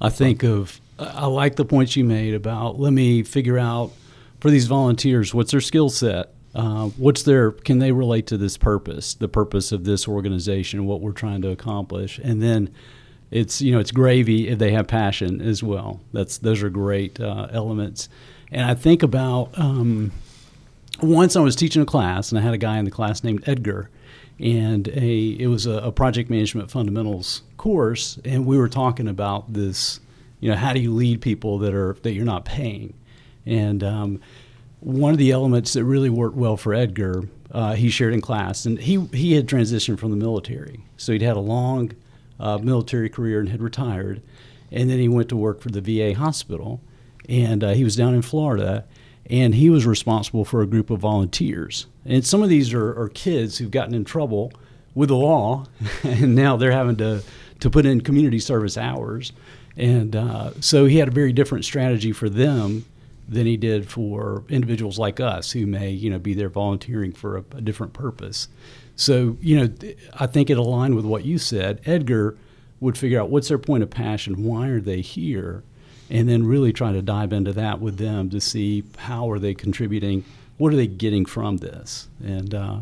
I 0.00 0.08
think 0.10 0.44
of, 0.44 0.80
I 0.98 1.26
like 1.26 1.56
the 1.56 1.64
points 1.64 1.96
you 1.96 2.04
made 2.04 2.34
about 2.34 2.78
let 2.78 2.92
me 2.92 3.22
figure 3.22 3.58
out 3.58 3.92
for 4.40 4.50
these 4.50 4.66
volunteers 4.66 5.34
what's 5.34 5.50
their 5.50 5.60
skill 5.60 5.90
set. 5.90 6.34
Uh, 6.54 6.86
what's 6.96 7.24
their 7.24 7.52
can 7.52 7.78
they 7.78 7.92
relate 7.92 8.26
to 8.26 8.38
this 8.38 8.56
purpose 8.56 9.12
the 9.14 9.28
purpose 9.28 9.70
of 9.70 9.84
this 9.84 10.08
organization 10.08 10.86
what 10.86 11.02
we're 11.02 11.12
trying 11.12 11.42
to 11.42 11.50
accomplish 11.50 12.18
and 12.24 12.42
then 12.42 12.70
it's 13.30 13.60
you 13.60 13.72
know 13.72 13.78
it's 13.78 13.90
gravy 13.90 14.48
if 14.48 14.58
they 14.58 14.72
have 14.72 14.86
passion 14.86 15.40
as 15.40 15.62
well. 15.62 16.00
That's 16.12 16.38
those 16.38 16.62
are 16.62 16.70
great 16.70 17.20
uh, 17.20 17.48
elements. 17.50 18.08
And 18.50 18.64
i 18.64 18.74
think 18.74 19.02
about 19.02 19.50
um, 19.58 20.10
once 21.02 21.36
I 21.36 21.40
was 21.40 21.54
teaching 21.54 21.82
a 21.82 21.86
class, 21.86 22.30
and 22.30 22.38
I 22.38 22.42
had 22.42 22.54
a 22.54 22.58
guy 22.58 22.78
in 22.78 22.84
the 22.84 22.90
class 22.90 23.22
named 23.22 23.46
Edgar, 23.46 23.90
and 24.38 24.88
a 24.88 25.36
it 25.38 25.48
was 25.48 25.66
a, 25.66 25.74
a, 25.78 25.92
project 25.92 26.30
management 26.30 26.70
fundamentals 26.70 27.42
course, 27.56 28.18
and 28.24 28.46
we 28.46 28.56
were 28.56 28.68
talking 28.68 29.08
about 29.08 29.52
this, 29.52 30.00
you 30.40 30.50
know, 30.50 30.56
how 30.56 30.72
do 30.72 30.80
you 30.80 30.92
lead 30.92 31.20
people 31.20 31.58
that 31.58 31.74
are 31.74 31.94
that 32.02 32.12
you're 32.12 32.24
not 32.24 32.44
paying, 32.44 32.94
and 33.44 33.84
um, 33.84 34.20
one 34.80 35.12
of 35.12 35.18
the 35.18 35.30
elements 35.30 35.72
that 35.74 35.84
really 35.84 36.10
worked 36.10 36.36
well 36.36 36.56
for 36.56 36.72
Edgar, 36.72 37.28
uh, 37.50 37.74
he 37.74 37.90
shared 37.90 38.14
in 38.14 38.20
class, 38.20 38.64
and 38.64 38.78
he 38.78 39.04
he 39.12 39.34
had 39.34 39.46
transitioned 39.46 39.98
from 39.98 40.10
the 40.10 40.16
military, 40.16 40.84
so 40.96 41.12
he'd 41.12 41.22
had 41.22 41.36
a 41.36 41.40
long 41.40 41.92
uh, 42.38 42.58
military 42.58 43.08
career 43.08 43.40
and 43.40 43.48
had 43.48 43.62
retired, 43.62 44.22
and 44.70 44.88
then 44.90 44.98
he 44.98 45.08
went 45.08 45.28
to 45.28 45.36
work 45.36 45.60
for 45.60 45.70
the 45.70 45.80
VA 45.80 46.18
hospital, 46.18 46.80
and 47.28 47.64
uh, 47.64 47.72
he 47.72 47.84
was 47.84 47.96
down 47.96 48.14
in 48.14 48.22
Florida 48.22 48.84
and 49.30 49.54
he 49.54 49.68
was 49.68 49.86
responsible 49.86 50.44
for 50.44 50.62
a 50.62 50.66
group 50.66 50.90
of 50.90 51.00
volunteers. 51.00 51.86
And 52.04 52.24
some 52.24 52.42
of 52.42 52.48
these 52.48 52.72
are, 52.72 52.98
are 52.98 53.08
kids 53.08 53.58
who've 53.58 53.70
gotten 53.70 53.94
in 53.94 54.04
trouble 54.04 54.52
with 54.94 55.10
the 55.10 55.16
law, 55.16 55.66
and 56.02 56.34
now 56.34 56.56
they're 56.56 56.72
having 56.72 56.96
to 56.96 57.22
to 57.60 57.70
put 57.70 57.84
in 57.84 58.00
community 58.00 58.38
service 58.38 58.78
hours. 58.78 59.32
And 59.76 60.14
uh, 60.14 60.52
so 60.60 60.86
he 60.86 60.98
had 60.98 61.08
a 61.08 61.12
very 61.12 61.32
different 61.32 61.64
strategy 61.64 62.12
for 62.12 62.28
them 62.28 62.84
than 63.28 63.46
he 63.46 63.56
did 63.56 63.88
for 63.88 64.44
individuals 64.48 64.96
like 64.96 65.18
us 65.18 65.50
who 65.50 65.66
may, 65.66 65.90
you 65.90 66.08
know, 66.08 66.20
be 66.20 66.34
there 66.34 66.48
volunteering 66.48 67.12
for 67.12 67.36
a, 67.36 67.44
a 67.56 67.60
different 67.60 67.92
purpose. 67.92 68.46
So, 68.98 69.36
you 69.40 69.56
know, 69.56 69.94
I 70.14 70.26
think 70.26 70.50
it 70.50 70.58
aligned 70.58 70.96
with 70.96 71.04
what 71.04 71.24
you 71.24 71.38
said. 71.38 71.80
Edgar 71.86 72.36
would 72.80 72.98
figure 72.98 73.20
out 73.20 73.30
what's 73.30 73.48
their 73.48 73.58
point 73.58 73.84
of 73.84 73.90
passion, 73.90 74.42
why 74.44 74.68
are 74.68 74.80
they 74.80 75.00
here, 75.00 75.62
and 76.10 76.28
then 76.28 76.44
really 76.44 76.72
try 76.72 76.92
to 76.92 77.00
dive 77.00 77.32
into 77.32 77.52
that 77.52 77.80
with 77.80 77.96
them 77.96 78.28
to 78.30 78.40
see 78.40 78.82
how 78.98 79.30
are 79.30 79.38
they 79.38 79.54
contributing, 79.54 80.24
what 80.56 80.72
are 80.72 80.76
they 80.76 80.88
getting 80.88 81.24
from 81.24 81.58
this, 81.58 82.08
and 82.22 82.52
uh, 82.52 82.78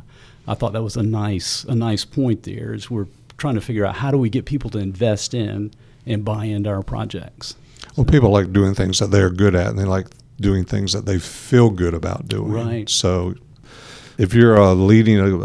I 0.48 0.54
thought 0.54 0.72
that 0.72 0.82
was 0.82 0.96
a 0.96 1.02
nice 1.02 1.64
a 1.64 1.74
nice 1.74 2.04
point 2.04 2.44
there. 2.44 2.72
Is 2.72 2.90
we're 2.90 3.08
trying 3.36 3.56
to 3.56 3.60
figure 3.60 3.84
out 3.84 3.96
how 3.96 4.10
do 4.10 4.16
we 4.16 4.30
get 4.30 4.46
people 4.46 4.70
to 4.70 4.78
invest 4.78 5.34
in 5.34 5.72
and 6.06 6.24
buy 6.24 6.46
into 6.46 6.70
our 6.70 6.82
projects. 6.82 7.56
Well, 7.96 8.06
people 8.06 8.30
like 8.30 8.52
doing 8.52 8.74
things 8.74 9.00
that 9.00 9.10
they're 9.10 9.30
good 9.30 9.54
at, 9.54 9.68
and 9.68 9.78
they 9.78 9.84
like 9.84 10.06
doing 10.40 10.64
things 10.64 10.92
that 10.92 11.04
they 11.04 11.18
feel 11.18 11.70
good 11.70 11.94
about 11.94 12.28
doing. 12.28 12.52
Right. 12.52 12.88
So, 12.88 13.34
if 14.18 14.32
you're 14.34 14.58
uh, 14.60 14.74
leading 14.74 15.18
a, 15.18 15.38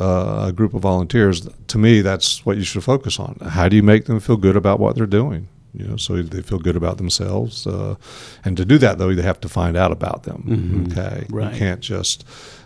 a 0.48 0.52
group 0.54 0.74
of 0.74 0.82
volunteers, 0.82 1.48
to 1.68 1.78
me, 1.78 2.02
that's 2.02 2.46
what 2.46 2.58
you 2.58 2.64
should 2.64 2.84
focus 2.84 3.20
on. 3.20 3.38
How 3.42 3.68
do 3.70 3.76
you 3.76 3.84
make 3.84 4.06
them 4.06 4.20
feel 4.20 4.38
good 4.38 4.56
about 4.56 4.80
what 4.80 4.96
they're 4.96 5.06
doing? 5.06 5.48
You 5.74 5.86
know, 5.88 5.96
so 5.98 6.22
they 6.22 6.42
feel 6.42 6.60
good 6.60 6.76
about 6.76 6.98
themselves. 6.98 7.66
Uh, 7.66 7.96
and 8.44 8.58
to 8.58 8.66
do 8.66 8.78
that, 8.80 8.98
though, 8.98 9.14
they 9.16 9.22
have 9.22 9.40
to 9.42 9.50
find 9.50 9.78
out 9.78 9.92
about 9.92 10.24
them. 10.24 10.44
Mhm. 10.48 10.92
Okay, 10.92 11.26
Right. 11.30 11.54
you 11.54 11.58
can't 11.60 11.80
just 11.82 12.26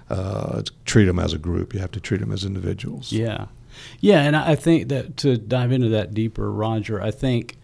uh, 0.09 0.61
treat 0.85 1.05
them 1.05 1.19
as 1.19 1.33
a 1.33 1.37
group. 1.37 1.73
You 1.73 1.79
have 1.81 1.91
to 1.91 1.99
treat 1.99 2.21
them 2.21 2.31
as 2.31 2.43
individuals. 2.43 3.11
Yeah. 3.11 3.45
Yeah, 3.99 4.21
and 4.21 4.35
I 4.35 4.55
think 4.55 4.87
that 4.89 5.17
to 5.17 5.37
dive 5.37 5.71
into 5.71 5.89
that 5.89 6.13
deeper, 6.13 6.51
Roger, 6.51 7.01
I 7.01 7.11
think 7.11 7.57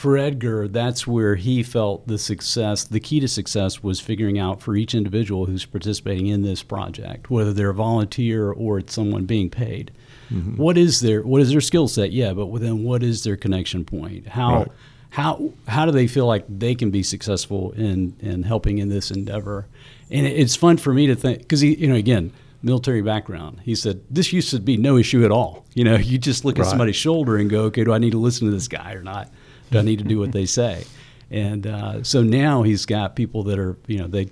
for 0.00 0.16
Edgar, 0.16 0.66
that's 0.66 1.06
where 1.06 1.34
he 1.34 1.62
felt 1.62 2.06
the 2.08 2.16
success, 2.16 2.84
the 2.84 3.00
key 3.00 3.20
to 3.20 3.28
success 3.28 3.82
was 3.82 4.00
figuring 4.00 4.38
out 4.38 4.62
for 4.62 4.74
each 4.74 4.94
individual 4.94 5.44
who's 5.44 5.66
participating 5.66 6.28
in 6.28 6.40
this 6.40 6.62
project, 6.62 7.28
whether 7.28 7.52
they're 7.52 7.68
a 7.68 7.74
volunteer 7.74 8.50
or 8.50 8.78
it's 8.78 8.94
someone 8.94 9.26
being 9.26 9.50
paid. 9.50 9.90
Mm-hmm. 10.32 10.56
What 10.56 10.78
is 10.78 11.00
their 11.00 11.20
what 11.20 11.42
is 11.42 11.50
their 11.50 11.60
skill 11.60 11.86
set? 11.86 12.12
Yeah, 12.12 12.32
but 12.32 12.50
then 12.62 12.82
what 12.82 13.02
is 13.02 13.24
their 13.24 13.36
connection 13.36 13.84
point? 13.84 14.28
How 14.28 14.60
Right. 14.60 14.68
how 15.10 15.52
how 15.68 15.84
do 15.84 15.92
they 15.92 16.06
feel 16.06 16.24
like 16.26 16.46
they 16.48 16.74
can 16.74 16.90
be 16.90 17.02
successful 17.02 17.72
in 17.72 18.16
in 18.20 18.44
helping 18.44 18.78
in 18.78 18.88
this 18.88 19.10
endeavor? 19.10 19.66
And 20.10 20.26
it's 20.26 20.56
fun 20.56 20.78
for 20.78 20.94
me 20.94 21.08
to 21.08 21.14
think 21.14 21.40
because 21.40 21.60
he, 21.60 21.74
you 21.74 21.88
know, 21.88 21.94
again, 21.94 22.32
military 22.62 23.02
background. 23.02 23.60
He 23.64 23.74
said 23.74 24.00
this 24.08 24.32
used 24.32 24.48
to 24.52 24.60
be 24.60 24.78
no 24.78 24.96
issue 24.96 25.26
at 25.26 25.30
all. 25.30 25.66
You 25.74 25.84
know, 25.84 25.96
you 26.10 26.16
just 26.16 26.46
look 26.46 26.58
at 26.58 26.64
somebody's 26.64 26.96
shoulder 26.96 27.36
and 27.36 27.50
go, 27.50 27.64
okay, 27.64 27.84
do 27.84 27.92
I 27.92 27.98
need 27.98 28.12
to 28.12 28.18
listen 28.18 28.46
to 28.46 28.50
this 28.54 28.66
guy 28.66 28.94
or 28.94 29.02
not? 29.02 29.30
I 29.78 29.82
need 29.82 29.98
to 29.98 30.04
do 30.04 30.18
what 30.18 30.32
they 30.32 30.46
say? 30.60 30.84
And 31.30 31.66
uh, 31.66 32.02
so 32.02 32.22
now 32.22 32.62
he's 32.62 32.86
got 32.86 33.14
people 33.14 33.44
that 33.44 33.58
are, 33.58 33.76
you 33.86 33.98
know, 33.98 34.06
they 34.08 34.30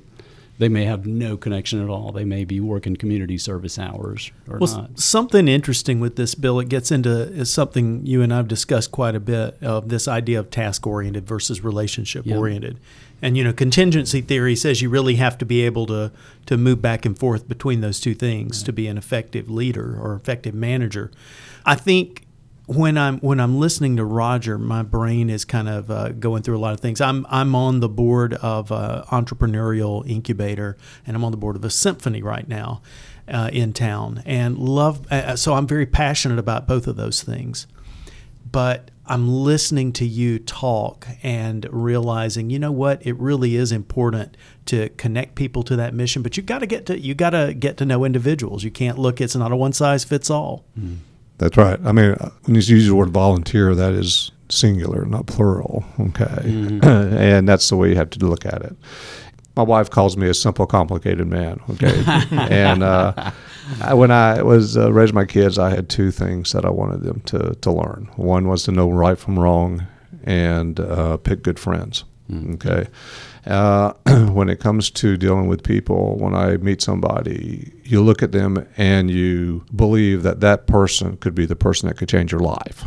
they 0.59 0.69
may 0.69 0.85
have 0.87 1.07
no 1.07 1.37
connection 1.37 1.81
at 1.81 1.89
all. 1.89 2.11
They 2.11 2.25
may 2.25 2.45
be 2.45 2.59
working 2.59 2.97
community 2.97 3.39
service 3.39 3.79
hours 3.79 4.33
or 4.49 4.59
Well, 4.59 4.77
not. 4.77 4.99
something 4.99 5.47
interesting 5.47 6.01
with 6.01 6.17
this 6.17 6.35
Bill, 6.35 6.59
it 6.59 6.69
gets 6.69 6.91
into 6.91 7.11
is 7.33 7.49
something 7.51 8.05
you 8.05 8.23
and 8.23 8.35
I've 8.35 8.49
discussed 8.49 8.91
quite 8.91 9.15
a 9.15 9.21
bit 9.21 9.57
of 9.63 9.89
this 9.89 10.09
idea 10.09 10.41
of 10.41 10.51
task 10.51 10.85
oriented 10.85 11.29
versus 11.29 11.63
relationship 11.63 12.27
oriented. 12.27 12.79
And 13.23 13.37
you 13.37 13.45
know, 13.45 13.53
contingency 13.53 14.21
theory 14.21 14.57
says 14.57 14.83
you 14.83 14.91
really 14.91 15.15
have 15.17 15.39
to 15.39 15.47
be 15.47 15.63
able 15.63 15.87
to 15.87 16.11
to 16.47 16.57
move 16.57 16.83
back 16.83 17.05
and 17.05 17.17
forth 17.17 17.49
between 17.49 17.81
those 17.81 18.01
two 18.01 18.15
things 18.15 18.63
to 18.65 18.73
be 18.73 18.89
an 18.89 18.99
effective 18.99 19.49
leader 19.49 19.97
or 20.01 20.17
effective 20.17 20.55
manager. 20.55 21.13
I 21.65 21.77
think 21.77 22.25
when 22.69 22.99
I'm 22.99 23.19
when 23.21 23.41
I'm 23.41 23.59
listening 23.59 23.97
to 23.97 24.05
Roger, 24.05 24.59
my 24.59 24.83
brain 24.83 25.31
is 25.31 25.47
kind 25.47 25.71
of 25.71 25.91
uh, 25.91 26.11
going 26.11 26.43
through 26.43 26.59
a 26.59 26.61
lot 26.61 26.75
of 26.75 26.81
things. 26.81 27.01
I'm 27.01 27.27
I'm 27.31 27.55
on 27.55 27.81
the 27.81 27.89
board 27.89 28.35
of 28.35 28.71
a 28.71 29.07
entrepreneurial 29.09 30.07
incubator, 30.07 30.77
and 31.07 31.17
I'm 31.17 31.25
on 31.25 31.31
the 31.31 31.39
board 31.39 31.57
of 31.57 31.65
a 31.65 31.71
symphony 31.71 32.23
right 32.23 32.47
now 32.47 32.83
uh, 33.27 33.49
in 33.55 33.73
town, 33.73 34.23
and 34.27 34.59
love. 34.59 35.11
Uh, 35.11 35.35
so 35.35 35.55
I'm 35.55 35.67
very 35.67 35.87
passionate 35.87 36.39
about 36.39 36.69
both 36.69 36.87
of 36.87 36.97
those 36.97 37.23
things. 37.23 37.67
But 38.53 38.91
I'm 39.07 39.29
listening 39.29 39.93
to 39.95 40.07
you 40.07 40.39
talk 40.39 41.09
and 41.23 41.67
realizing, 41.71 42.51
you 42.51 42.59
know 42.59 42.73
what, 42.73 43.05
it 43.07 43.17
really 43.19 43.57
is 43.57 43.73
important 43.73 44.37
to 44.67 44.91
connect 44.91 45.37
people 45.37 45.63
to 45.65 45.77
that 45.77 45.95
mission. 45.95 46.23
But 46.23 46.37
you 46.37 46.43
got 46.43 46.59
to 46.59 46.67
get 46.67 46.85
to 46.87 46.99
you 46.99 47.15
got 47.15 47.31
to 47.31 47.55
get 47.55 47.79
to 47.79 47.87
know 47.87 48.05
individuals. 48.05 48.63
You 48.63 48.71
can't 48.71 48.99
look. 48.99 49.23
It's 49.23 49.35
not 49.35 49.53
a 49.53 49.57
one 49.57 49.73
size 49.73 50.05
fits 50.05 50.29
all. 50.29 50.67
That's 51.39 51.57
right. 51.57 51.79
I 51.85 51.93
mean, 51.93 52.17
when 52.45 52.55
you 52.55 52.61
use 52.61 52.87
the 52.87 52.95
word 52.95 53.11
volunteer, 53.11 53.75
that 53.75 53.93
is 53.93 54.31
singular, 54.49 55.05
not 55.05 55.27
plural. 55.27 55.85
Okay, 55.99 56.43
and 56.83 57.49
that's 57.49 57.69
the 57.69 57.77
way 57.77 57.91
you 57.91 57.95
have 57.97 58.11
to 58.11 58.27
look 58.27 58.45
at 58.45 58.63
it. 58.63 58.77
My 59.57 59.63
wife 59.63 59.91
calls 59.91 60.17
me 60.17 60.29
a 60.29 60.35
simple, 60.35 60.67
complicated 60.67 61.27
man. 61.27 61.61
Okay, 61.71 62.03
and 62.31 62.83
uh, 62.83 63.33
I, 63.81 63.95
when 63.95 64.11
I 64.11 64.43
was 64.43 64.77
uh, 64.77 64.93
raising 64.93 65.15
my 65.15 65.25
kids, 65.25 65.59
I 65.59 65.71
had 65.71 65.89
two 65.89 66.11
things 66.11 66.53
that 66.53 66.65
I 66.65 66.71
wanted 66.71 67.03
them 67.03 67.21
to 67.27 67.55
to 67.55 67.71
learn. 67.71 68.11
One 68.17 68.49
was 68.49 68.65
to 68.65 68.73
know 68.73 68.91
right 68.91 69.19
from 69.19 69.39
wrong, 69.39 69.87
and 70.25 70.79
uh, 70.81 71.17
pick 71.19 71.43
good 71.43 71.59
friends. 71.59 72.05
Okay. 72.55 72.89
Uh, 73.49 73.95
when 74.31 74.51
it 74.51 74.61
comes 74.61 74.91
to 74.91 75.17
dealing 75.17 75.47
with 75.49 75.63
people, 75.63 76.19
when 76.19 76.35
I 76.35 76.59
meet 76.59 76.83
somebody, 76.83 77.73
you 77.83 78.03
look 78.03 78.23
at 78.23 78.33
them 78.33 78.69
and 78.77 79.11
you 79.11 79.65
believe 79.75 80.23
that 80.23 80.41
that 80.41 80.67
person 80.67 81.17
could 81.17 81.35
be 81.35 81.47
the 81.47 81.57
person 81.57 81.89
that 81.89 81.97
could 81.97 82.09
change 82.11 82.31
your 82.31 82.43
life. 82.43 82.85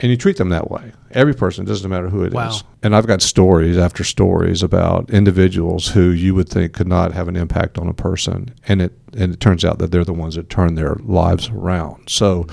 And 0.00 0.10
you 0.10 0.16
treat 0.16 0.36
them 0.36 0.50
that 0.50 0.70
way. 0.70 0.92
Every 1.12 1.34
person, 1.34 1.64
doesn't 1.64 1.88
matter 1.88 2.08
who 2.08 2.24
it 2.24 2.28
is. 2.28 2.34
Wow. 2.34 2.58
And 2.82 2.94
I've 2.94 3.06
got 3.06 3.22
stories 3.22 3.78
after 3.78 4.04
stories 4.04 4.62
about 4.62 5.08
individuals 5.08 5.88
who 5.88 6.10
you 6.10 6.34
would 6.34 6.48
think 6.48 6.72
could 6.74 6.88
not 6.88 7.12
have 7.12 7.28
an 7.28 7.36
impact 7.36 7.78
on 7.78 7.88
a 7.88 7.94
person, 7.94 8.52
and 8.66 8.82
it 8.82 8.92
and 9.16 9.32
it 9.32 9.40
turns 9.40 9.64
out 9.64 9.78
that 9.78 9.92
they're 9.92 10.04
the 10.04 10.12
ones 10.12 10.34
that 10.34 10.50
turn 10.50 10.74
their 10.74 10.96
lives 10.96 11.48
around. 11.48 12.08
So 12.08 12.46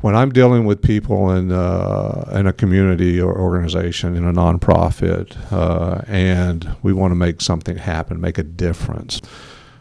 when 0.00 0.16
I'm 0.16 0.30
dealing 0.30 0.64
with 0.64 0.82
people 0.82 1.30
in 1.30 1.52
uh, 1.52 2.30
in 2.34 2.46
a 2.46 2.52
community 2.52 3.20
or 3.20 3.38
organization 3.38 4.16
in 4.16 4.24
a 4.24 4.32
nonprofit, 4.32 5.36
uh, 5.52 6.02
and 6.06 6.74
we 6.82 6.92
want 6.92 7.10
to 7.10 7.16
make 7.16 7.40
something 7.40 7.76
happen, 7.76 8.20
make 8.20 8.38
a 8.38 8.42
difference, 8.42 9.20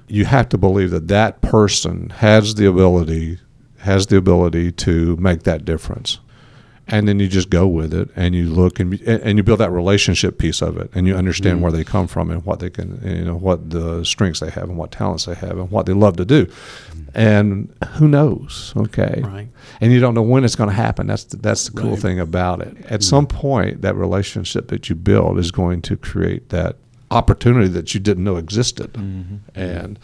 you 0.08 0.26
have 0.26 0.50
to 0.50 0.58
believe 0.58 0.92
that 0.92 1.08
that 1.08 1.42
person 1.42 2.10
has 2.10 2.56
the 2.56 2.68
ability 2.68 3.40
has 3.80 4.08
the 4.08 4.18
ability 4.18 4.72
to 4.74 5.16
make 5.18 5.44
that 5.44 5.64
difference. 5.64 6.20
And 6.92 7.08
then 7.08 7.20
you 7.20 7.28
just 7.28 7.50
go 7.50 7.68
with 7.68 7.94
it, 7.94 8.10
and 8.16 8.34
you 8.34 8.50
look 8.50 8.80
and 8.80 9.00
and 9.02 9.38
you 9.38 9.44
build 9.44 9.60
that 9.60 9.72
relationship 9.72 10.38
piece 10.38 10.62
of 10.62 10.78
it, 10.78 10.90
and 10.94 11.08
you 11.08 11.16
understand 11.16 11.60
mm. 11.60 11.62
where 11.62 11.72
they 11.72 11.84
come 11.84 12.08
from 12.08 12.32
and 12.32 12.44
what 12.46 12.60
they 12.60 12.70
can, 12.70 13.00
you 13.06 13.24
know, 13.26 13.36
what 13.36 13.70
the 13.70 14.04
strengths 14.04 14.40
they 14.40 14.50
have 14.50 14.64
and 14.64 14.78
what 14.78 14.92
talents 14.92 15.26
they 15.26 15.36
have 15.36 15.58
and 15.58 15.70
what 15.70 15.86
they 15.86 15.94
love 15.94 16.18
to 16.18 16.26
do. 16.26 16.46
Mm. 16.46 17.08
And 17.14 17.76
who 17.96 18.08
knows? 18.08 18.74
Okay, 18.76 19.22
Right. 19.24 19.50
and 19.82 19.92
you 19.94 20.00
don't 20.00 20.14
know 20.14 20.22
when 20.22 20.44
it's 20.44 20.56
going 20.56 20.70
to 20.70 20.76
happen. 20.76 21.08
That's 21.08 21.26
the, 21.26 21.38
that's 21.38 21.70
the 21.70 21.80
cool 21.80 21.92
Right. 21.92 22.00
thing 22.00 22.20
about 22.20 22.62
it. 22.62 22.76
At 22.86 23.02
mm. 23.02 23.04
some 23.04 23.28
point, 23.28 23.82
that 23.82 23.96
relationship 23.96 24.68
that 24.70 24.90
you 24.90 24.96
build 24.96 25.38
is 25.38 25.52
going 25.52 25.82
to 25.84 25.98
create 25.98 26.50
that 26.50 26.78
opportunity 27.12 27.68
that 27.68 27.94
you 27.94 28.00
didn't 28.00 28.24
know 28.24 28.38
existed, 28.38 28.94
mm-hmm. 28.94 29.38
and 29.56 30.00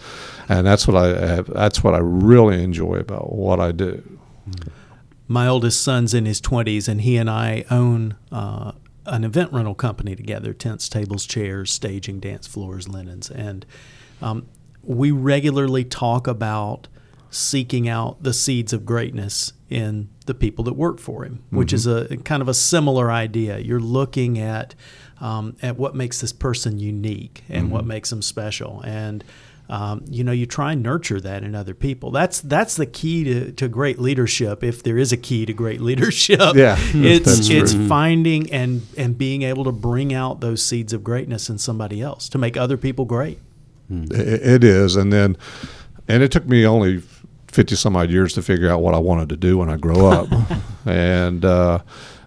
and 0.49 0.65
that's 0.65 0.87
what 0.87 0.97
I 0.97 1.07
have, 1.27 1.47
that's 1.47 1.83
what 1.83 1.93
I 1.93 1.99
really 1.99 2.63
enjoy 2.63 2.95
about 2.95 3.33
what 3.33 3.59
I 3.59 3.71
do. 3.71 4.01
My 5.27 5.47
oldest 5.47 5.81
son's 5.81 6.13
in 6.13 6.25
his 6.25 6.39
20s 6.41 6.87
and 6.87 7.01
he 7.01 7.17
and 7.17 7.29
I 7.29 7.65
own 7.71 8.15
uh, 8.31 8.73
an 9.05 9.23
event 9.23 9.51
rental 9.53 9.75
company 9.75 10.15
together 10.15 10.53
tents, 10.53 10.89
tables, 10.89 11.25
chairs, 11.25 11.71
staging, 11.71 12.19
dance 12.19 12.47
floors, 12.47 12.87
linens. 12.87 13.29
And 13.29 13.65
um, 14.21 14.47
we 14.83 15.11
regularly 15.11 15.83
talk 15.83 16.27
about 16.27 16.87
seeking 17.29 17.89
out 17.89 18.21
the 18.23 18.33
seeds 18.33 18.71
of 18.71 18.85
greatness 18.85 19.53
in 19.69 20.09
the 20.25 20.33
people 20.33 20.63
that 20.63 20.73
work 20.73 20.99
for 20.99 21.25
him, 21.25 21.43
which 21.49 21.73
is 21.73 21.85
a 21.85 22.17
kind 22.17 22.41
of 22.41 22.47
a 22.47 22.53
similar 22.53 23.11
idea. 23.11 23.59
You're 23.59 23.79
looking 23.79 24.39
at 24.39 24.75
um, 25.19 25.55
at 25.61 25.77
what 25.77 25.95
makes 25.95 26.21
this 26.21 26.33
person 26.33 26.77
unique 26.77 27.43
and 27.49 27.71
what 27.71 27.85
makes 27.85 28.09
them 28.09 28.21
special, 28.21 28.81
and 28.85 29.23
um, 29.69 30.03
you 30.09 30.23
know 30.23 30.31
you 30.31 30.45
try 30.45 30.73
and 30.73 30.83
nurture 30.83 31.19
that 31.21 31.43
in 31.43 31.55
other 31.55 31.73
people. 31.73 32.11
That's 32.11 32.41
that's 32.41 32.75
the 32.75 32.85
key 32.85 33.23
to, 33.23 33.51
to 33.53 33.67
great 33.67 33.99
leadership. 33.99 34.63
If 34.63 34.83
there 34.83 34.97
is 34.97 35.11
a 35.11 35.17
key 35.17 35.45
to 35.45 35.53
great 35.53 35.81
leadership, 35.89 36.39
Yeah, 36.55 36.77
it's 36.79 37.49
it's 37.49 37.73
true. 37.73 37.87
finding 37.87 38.51
and 38.53 38.81
and 38.97 39.17
being 39.17 39.41
able 39.41 39.63
to 39.63 39.71
bring 39.71 40.13
out 40.13 40.39
those 40.41 40.63
seeds 40.63 40.93
of 40.93 41.03
greatness 41.03 41.49
in 41.49 41.57
somebody 41.57 42.01
else 42.01 42.29
to 42.29 42.37
make 42.37 42.55
other 42.57 42.77
people 42.77 43.05
great. 43.05 43.39
I- 43.91 43.95
It 44.11 44.63
is, 44.63 44.95
and 44.95 45.11
then, 45.13 45.37
and 46.07 46.21
it 46.23 46.31
took 46.31 46.47
me 46.47 46.65
only 46.65 47.01
fifty 47.47 47.75
some 47.75 47.95
odd 47.95 48.09
years 48.09 48.33
to 48.33 48.41
figure 48.41 48.69
out 48.69 48.81
what 48.81 48.93
I 48.93 48.99
wanted 48.99 49.29
to 49.29 49.35
do 49.37 49.57
when 49.57 49.69
I 49.69 49.77
grow 49.77 50.07
up, 50.07 50.27
and 50.85 51.43
uh, 51.45 51.79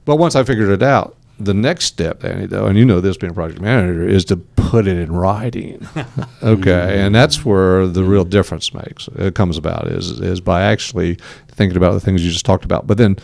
but 0.05 0.17
once 0.17 0.35
I 0.37 0.43
figured 0.45 0.71
it 0.71 0.83
out, 0.83 1.17
the 1.39 1.55
next 1.55 1.85
step, 1.85 2.21
Danny, 2.23 2.47
though, 2.47 2.67
and 2.67 2.79
you 2.79 2.85
know 2.85 3.01
this 3.01 3.17
being 3.17 3.31
a 3.31 3.35
project 3.35 3.61
manager, 3.61 4.09
is 4.09 4.25
to 4.27 4.37
put 4.69 4.87
it 4.87 4.99
in 4.99 5.13
writing. 5.13 5.89
okay, 6.43 7.01
and 7.01 7.15
that's 7.15 7.45
where 7.45 7.87
the 7.87 8.05
real 8.05 8.25
difference 8.25 8.75
makes 8.75 9.09
it 9.17 9.35
comes 9.35 9.57
about 9.57 9.89
is 9.89 10.21
is 10.21 10.41
by 10.41 10.63
actually 10.63 11.17
thinking 11.49 11.77
about 11.77 11.93
the 11.93 12.01
things 12.01 12.25
you 12.25 12.31
just 12.31 12.45
talked 12.45 12.65
about, 12.65 12.87
but 12.87 12.99
then 12.99 13.17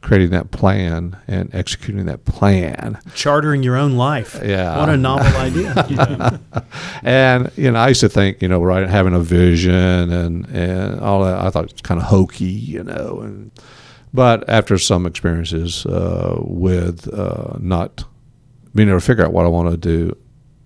creating 0.00 0.30
that 0.30 0.50
plan 0.50 1.16
and 1.26 1.54
executing 1.54 2.06
that 2.06 2.24
plan. 2.24 2.98
Chartering 3.14 3.62
your 3.62 3.76
own 3.76 3.96
life. 3.96 4.40
Yeah. 4.42 4.78
What 4.78 4.88
a 4.88 4.96
novel 4.96 5.26
idea. 5.36 6.40
And 7.02 7.50
you 7.56 7.70
know, 7.70 7.78
I 7.78 7.88
used 7.88 8.00
to 8.00 8.08
think, 8.08 8.40
you 8.40 8.48
know, 8.48 8.62
right, 8.62 8.88
having 8.88 9.12
a 9.12 9.20
vision 9.20 10.10
and 10.10 10.46
and 10.46 11.00
all 11.00 11.22
that. 11.24 11.38
I 11.38 11.50
thought 11.50 11.64
it's 11.64 11.82
kind 11.82 12.00
of 12.00 12.06
hokey, 12.06 12.44
you 12.46 12.82
know, 12.82 13.20
and 13.20 13.50
but 14.14 14.48
after 14.48 14.78
some 14.78 15.04
experiences 15.04 15.84
uh, 15.84 16.36
with 16.40 17.12
uh, 17.12 17.58
not 17.60 18.04
being 18.74 18.88
able 18.88 19.00
to 19.00 19.04
figure 19.04 19.24
out 19.24 19.32
what 19.32 19.44
I 19.44 19.48
want 19.48 19.70
to 19.70 19.76
do, 19.76 20.16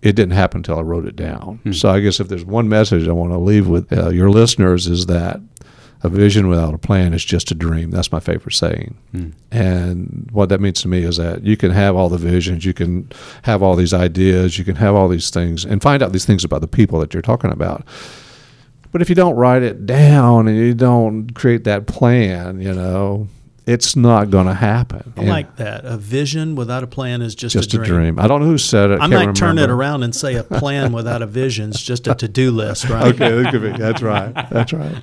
it 0.02 0.16
didn't 0.16 0.32
happen 0.32 0.59
until 0.59 0.78
I 0.78 0.82
wrote 0.82 1.06
it 1.06 1.16
down. 1.16 1.61
So 1.73 1.88
I 1.88 2.00
guess 2.00 2.18
if 2.21 2.28
there's 2.28 2.44
one 2.44 2.68
message 2.68 3.06
I 3.09 3.12
want 3.12 3.32
to 3.32 3.38
leave 3.38 3.68
with 3.68 3.92
uh, 3.97 4.09
your 4.11 4.30
listeners 4.30 4.87
is 4.88 5.06
that 5.06 5.40
a 6.04 6.09
vision 6.09 6.49
without 6.49 6.75
a 6.75 6.78
plan 6.78 7.14
is 7.14 7.25
just 7.25 7.52
a 7.52 7.54
dream. 7.54 7.92
That's 7.92 8.11
my 8.11 8.18
favorite 8.18 8.54
saying. 8.54 8.97
And 9.52 10.28
what 10.32 10.49
that 10.49 10.61
means 10.61 10.82
to 10.82 10.88
me 10.88 11.04
is 11.04 11.16
that 11.18 11.44
you 11.44 11.56
can 11.56 11.71
have 11.71 11.94
all 11.94 12.09
the 12.09 12.18
visions, 12.18 12.64
you 12.64 12.75
can 12.75 13.09
have 13.42 13.62
all 13.62 13.76
these 13.76 13.94
ideas, 13.94 14.59
you 14.59 14.64
can 14.64 14.75
have 14.75 14.97
all 14.97 15.06
these 15.06 15.30
things, 15.30 15.64
and 15.64 15.80
find 15.80 16.02
out 16.02 16.11
these 16.12 16.26
things 16.26 16.42
about 16.42 16.61
the 16.61 16.66
people 16.66 16.99
that 16.99 17.14
you're 17.14 17.23
talking 17.23 17.52
about. 17.52 17.87
But 18.90 19.00
if 19.00 19.09
you 19.09 19.14
don't 19.14 19.37
write 19.37 19.62
it 19.62 19.87
down 19.87 20.49
and 20.49 20.56
you 20.56 20.75
don't 20.75 21.32
create 21.35 21.62
that 21.64 21.87
plan, 21.87 22.61
you 22.61 22.75
know, 22.75 23.28
it's 23.66 23.95
not 23.95 24.31
going 24.31 24.47
to 24.47 24.54
happen. 24.54 25.12
I 25.16 25.23
like 25.25 25.57
that. 25.57 25.85
A 25.85 25.97
vision 25.97 26.57
without 26.57 26.83
a 26.83 26.87
plan 26.87 27.23
is 27.23 27.35
just, 27.35 27.52
just 27.52 27.73
a 27.75 27.78
dream. 27.78 28.19
I 28.19 28.26
don't 28.26 28.40
know 28.40 28.47
who 28.47 28.59
said 28.59 28.90
it. 28.90 28.95
I 29.00 29.09
can't 29.09 29.12
might 29.12 29.37
turn 29.37 29.59
it 29.59 29.71
around 29.71 30.02
and 30.02 30.14
say 30.14 30.35
a 30.35 30.42
plan 30.42 30.92
without 30.92 31.23
a 31.23 31.26
vision 31.26 31.71
is 31.71 31.81
just 31.81 32.07
a 32.07 32.14
to-do 32.14 32.50
list, 32.50 32.88
right? 32.88 33.14
okay, 33.14 33.31
that 33.42 33.50
could 33.52 33.62
be. 33.62 33.71
That's 33.71 34.02
right. 34.02 34.33
That's 34.50 34.73
right. 34.73 35.02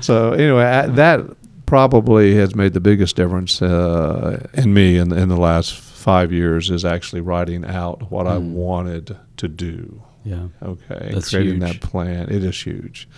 So 0.00 0.32
anyway, 0.32 0.64
I- 0.64 0.86
that 0.86 1.22
probably 1.66 2.36
has 2.36 2.54
made 2.54 2.72
the 2.74 2.80
biggest 2.80 3.16
difference 3.16 3.60
uh, 3.60 4.46
in 4.54 4.72
me 4.72 4.98
in, 4.98 5.12
in 5.12 5.28
the 5.28 5.36
last 5.36 5.74
five 5.74 6.32
years 6.32 6.70
is 6.70 6.84
actually 6.84 7.20
writing 7.20 7.64
out 7.64 8.10
what 8.12 8.28
I 8.28 8.38
wanted 8.38 9.16
to 9.38 9.48
do. 9.48 10.00
Yeah. 10.26 10.48
Okay, 10.60 11.10
That's 11.12 11.30
creating 11.30 11.60
huge. 11.62 11.80
that 11.80 11.80
plan. 11.88 12.28
It 12.30 12.42
is 12.42 12.60
huge. 12.60 13.08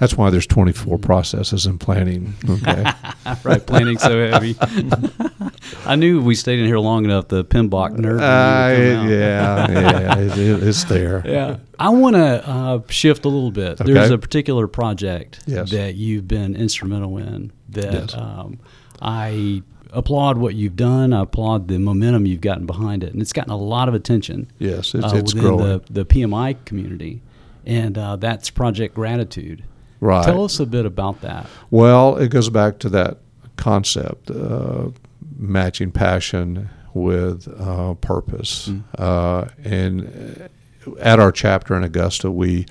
That's 0.00 0.16
why 0.16 0.30
there's 0.30 0.48
24 0.48 0.98
processes 0.98 1.64
in 1.64 1.78
planning. 1.78 2.34
Okay, 2.48 2.84
right, 3.44 3.64
planning 3.64 3.98
so 3.98 4.28
heavy. 4.30 4.56
I 5.86 5.94
knew 5.96 6.18
if 6.18 6.24
we 6.24 6.34
stayed 6.34 6.58
in 6.58 6.66
here 6.66 6.78
long 6.78 7.04
enough, 7.04 7.28
the 7.28 7.44
PMBOK 7.44 7.96
nerd. 7.98 8.20
uh, 8.20 8.78
would 8.78 8.96
come 8.96 9.06
out. 9.06 9.08
yeah, 9.08 9.70
yeah, 9.70 10.18
it, 10.18 10.38
it, 10.38 10.62
it's 10.62 10.84
there. 10.84 11.22
Yeah. 11.36 11.58
I 11.78 11.90
want 11.90 12.16
to 12.16 12.48
uh, 12.48 12.80
shift 12.88 13.24
a 13.26 13.28
little 13.28 13.50
bit. 13.50 13.76
There's 13.78 14.10
a 14.10 14.18
particular 14.18 14.66
project 14.66 15.40
Yes. 15.46 15.70
that 15.70 15.94
you've 15.94 16.26
been 16.26 16.56
instrumental 16.56 17.18
in 17.18 17.52
that 17.70 17.92
Yes. 17.92 18.14
um, 18.14 18.58
I 19.00 19.62
applaud 19.92 20.38
what 20.38 20.54
you've 20.54 20.76
done. 20.76 21.12
I 21.12 21.22
applaud 21.22 21.68
the 21.68 21.78
momentum 21.78 22.26
you've 22.26 22.40
gotten 22.40 22.66
behind 22.66 23.02
it. 23.02 23.12
And 23.12 23.22
it's 23.22 23.32
gotten 23.32 23.52
a 23.52 23.56
lot 23.56 23.88
of 23.88 23.94
attention 23.94 24.50
Yes, 24.58 24.94
it's, 24.94 25.04
uh, 25.04 25.16
it's 25.16 25.34
within 25.34 25.56
growing. 25.56 25.64
the, 25.64 25.82
the 25.90 26.04
PMI 26.04 26.64
community. 26.64 27.22
And 27.64 27.98
uh, 27.98 28.16
that's 28.16 28.50
Project 28.50 28.94
Gratitude. 28.94 29.64
Right. 30.00 30.24
Tell 30.24 30.44
us 30.44 30.60
a 30.60 30.66
bit 30.66 30.86
about 30.86 31.22
that. 31.22 31.46
Well, 31.70 32.16
it 32.16 32.28
goes 32.28 32.50
back 32.50 32.78
to 32.80 32.88
that 32.90 33.18
concept, 33.56 34.30
uh, 34.30 34.90
matching 35.36 35.90
passion 35.90 36.68
with 36.94 37.48
uh, 37.60 37.94
purpose. 37.94 38.70
Uh, 38.98 39.48
and 39.64 40.48
uh, 40.86 40.94
at 41.00 41.18
our 41.18 41.32
chapter 41.32 41.74
in 41.74 41.82
Augusta, 41.82 42.30
we 42.30 42.66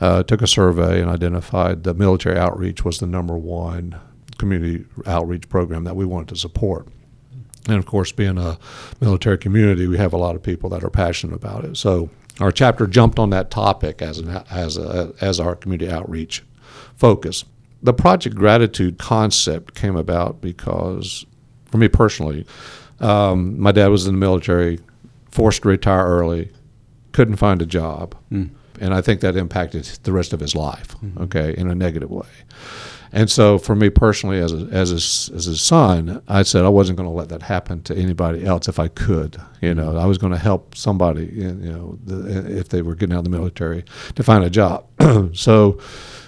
uh, 0.00 0.22
took 0.22 0.42
a 0.42 0.46
survey 0.46 1.00
and 1.00 1.10
identified 1.10 1.84
that 1.84 1.94
military 1.96 2.38
outreach 2.38 2.84
was 2.84 2.98
the 2.98 3.06
number 3.06 3.36
one 3.36 3.98
community 4.38 4.84
outreach 5.06 5.48
program 5.48 5.84
that 5.84 5.96
we 5.96 6.04
wanted 6.04 6.28
to 6.28 6.36
support. 6.36 6.88
And 7.68 7.76
of 7.76 7.86
course, 7.86 8.12
being 8.12 8.38
a 8.38 8.58
military 9.00 9.38
community, 9.38 9.86
we 9.86 9.98
have 9.98 10.12
a 10.12 10.16
lot 10.18 10.36
of 10.36 10.42
people 10.42 10.70
that 10.70 10.84
are 10.84 10.90
passionate 10.90 11.34
about 11.34 11.64
it. 11.64 11.76
So 11.76 12.10
our 12.40 12.52
chapter 12.52 12.86
jumped 12.86 13.18
on 13.18 13.30
that 13.30 13.50
topic 13.50 14.02
as 14.02 14.18
an, 14.18 14.28
as 14.50 14.76
a, 14.76 15.12
as 15.20 15.40
our 15.40 15.56
community 15.56 15.90
outreach 15.90 16.44
focus. 16.96 17.44
The 17.82 17.92
Project 17.92 18.36
Gratitude 18.36 18.98
concept 18.98 19.74
came 19.74 19.96
about 19.96 20.40
because, 20.40 21.26
for 21.70 21.78
me 21.78 21.88
personally, 21.88 22.46
um, 23.00 23.60
my 23.60 23.72
dad 23.72 23.88
was 23.88 24.06
in 24.06 24.14
the 24.14 24.18
military, 24.18 24.78
forced 25.30 25.62
to 25.62 25.68
retire 25.68 26.06
early, 26.06 26.50
couldn't 27.12 27.36
find 27.36 27.60
a 27.62 27.66
job, 27.66 28.14
and 28.80 28.94
I 28.94 29.00
think 29.00 29.20
that 29.20 29.36
impacted 29.36 29.84
the 30.02 30.12
rest 30.12 30.32
of 30.32 30.40
his 30.40 30.54
life. 30.54 30.94
Okay, 31.20 31.54
in 31.56 31.70
a 31.70 31.74
negative 31.74 32.10
way. 32.10 32.28
And 33.16 33.30
so, 33.30 33.56
for 33.56 33.74
me 33.74 33.88
personally, 33.88 34.40
as 34.40 34.52
a, 34.52 34.68
as 34.70 34.90
his, 34.90 35.30
as 35.34 35.46
his 35.46 35.62
son, 35.62 36.22
I 36.28 36.42
said 36.42 36.66
I 36.66 36.68
wasn't 36.68 36.98
going 36.98 37.08
to 37.08 37.14
let 37.14 37.30
that 37.30 37.40
happen 37.40 37.82
to 37.84 37.96
anybody 37.96 38.44
else 38.44 38.68
if 38.68 38.78
I 38.78 38.88
could. 38.88 39.40
You 39.62 39.74
know, 39.74 39.96
I 39.96 40.04
was 40.04 40.18
going 40.18 40.34
to 40.34 40.38
help 40.38 40.74
somebody. 40.76 41.24
You 41.32 41.52
know, 41.54 41.98
the, 42.04 42.58
if 42.58 42.68
they 42.68 42.82
were 42.82 42.94
getting 42.94 43.14
out 43.14 43.20
of 43.20 43.24
the 43.24 43.30
military 43.30 43.86
to 44.16 44.22
find 44.22 44.44
a 44.44 44.50
job. 44.50 44.84
so, 45.34 45.80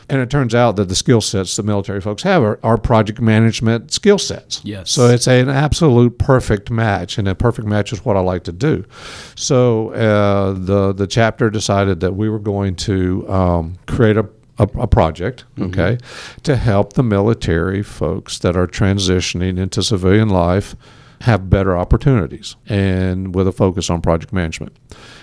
and 0.09 0.23
it 0.23 0.31
turns 0.31 0.55
out 0.55 0.77
that 0.77 0.89
the 0.89 0.95
skill 0.95 1.21
sets 1.21 1.57
the 1.57 1.63
military 1.63 2.01
folks 2.01 2.23
have 2.23 2.43
are, 2.43 2.59
are 2.63 2.79
project 2.79 3.21
management 3.21 3.93
skill 3.93 4.17
sets. 4.17 4.63
Yes. 4.65 4.91
So 4.91 5.09
it's 5.09 5.27
an 5.29 5.51
absolute 5.51 6.19
perfect 6.19 6.71
match, 6.71 7.19
and 7.19 7.29
a 7.29 7.35
perfect 7.35 7.69
match 7.69 7.93
is 7.93 8.03
what 8.03 8.17
I 8.17 8.21
like 8.21 8.45
to 8.45 8.53
do. 8.53 8.87
So 9.35 9.91
uh, 9.91 10.53
the 10.55 10.95
the 10.95 11.07
chapter 11.07 11.51
decided 11.51 12.01
that 12.01 12.15
we 12.15 12.31
were 12.31 12.39
going 12.39 12.77
to 12.77 13.31
um, 13.31 13.79
create 13.87 14.17
a 14.17 14.27
a, 14.59 14.69
a 14.79 14.87
project, 14.87 15.45
okay, 15.61 15.99
to 16.43 16.57
help 16.57 16.95
the 16.95 17.03
military 17.03 17.83
folks 17.83 18.39
that 18.41 18.57
are 18.57 18.67
transitioning 18.67 19.59
into 19.59 19.83
civilian 19.83 20.29
life 20.29 20.75
have 21.23 21.51
better 21.51 21.77
opportunities, 21.77 22.57
and 22.69 23.35
with 23.35 23.49
a 23.49 23.53
focus 23.53 23.91
on 23.91 24.01
project 24.01 24.33
management. 24.33 24.77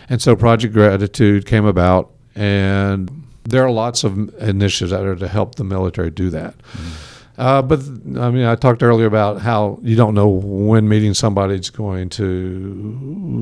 And 0.09 0.21
so, 0.21 0.35
Project 0.35 0.73
Gratitude 0.73 1.45
came 1.45 1.65
about, 1.65 2.11
and 2.35 3.25
there 3.43 3.63
are 3.63 3.71
lots 3.71 4.03
of 4.03 4.33
initiatives 4.41 4.91
that 4.91 5.05
are 5.05 5.15
to 5.15 5.27
help 5.27 5.55
the 5.55 5.63
military 5.63 6.11
do 6.11 6.29
that. 6.31 6.55
Uh, 7.37 7.61
but 7.61 7.79
I 8.17 8.29
mean, 8.29 8.45
I 8.45 8.55
talked 8.55 8.81
earlier 8.81 9.07
about 9.07 9.41
how 9.41 9.79
you 9.81 9.95
don't 9.95 10.13
know 10.13 10.29
when 10.29 10.87
meeting 10.87 11.13
somebody 11.13 11.55
is 11.55 11.69
going 11.69 12.09
to 12.11 12.97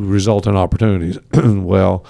result 0.08 0.48
in 0.48 0.56
opportunities. 0.56 1.20
well, 1.34 2.06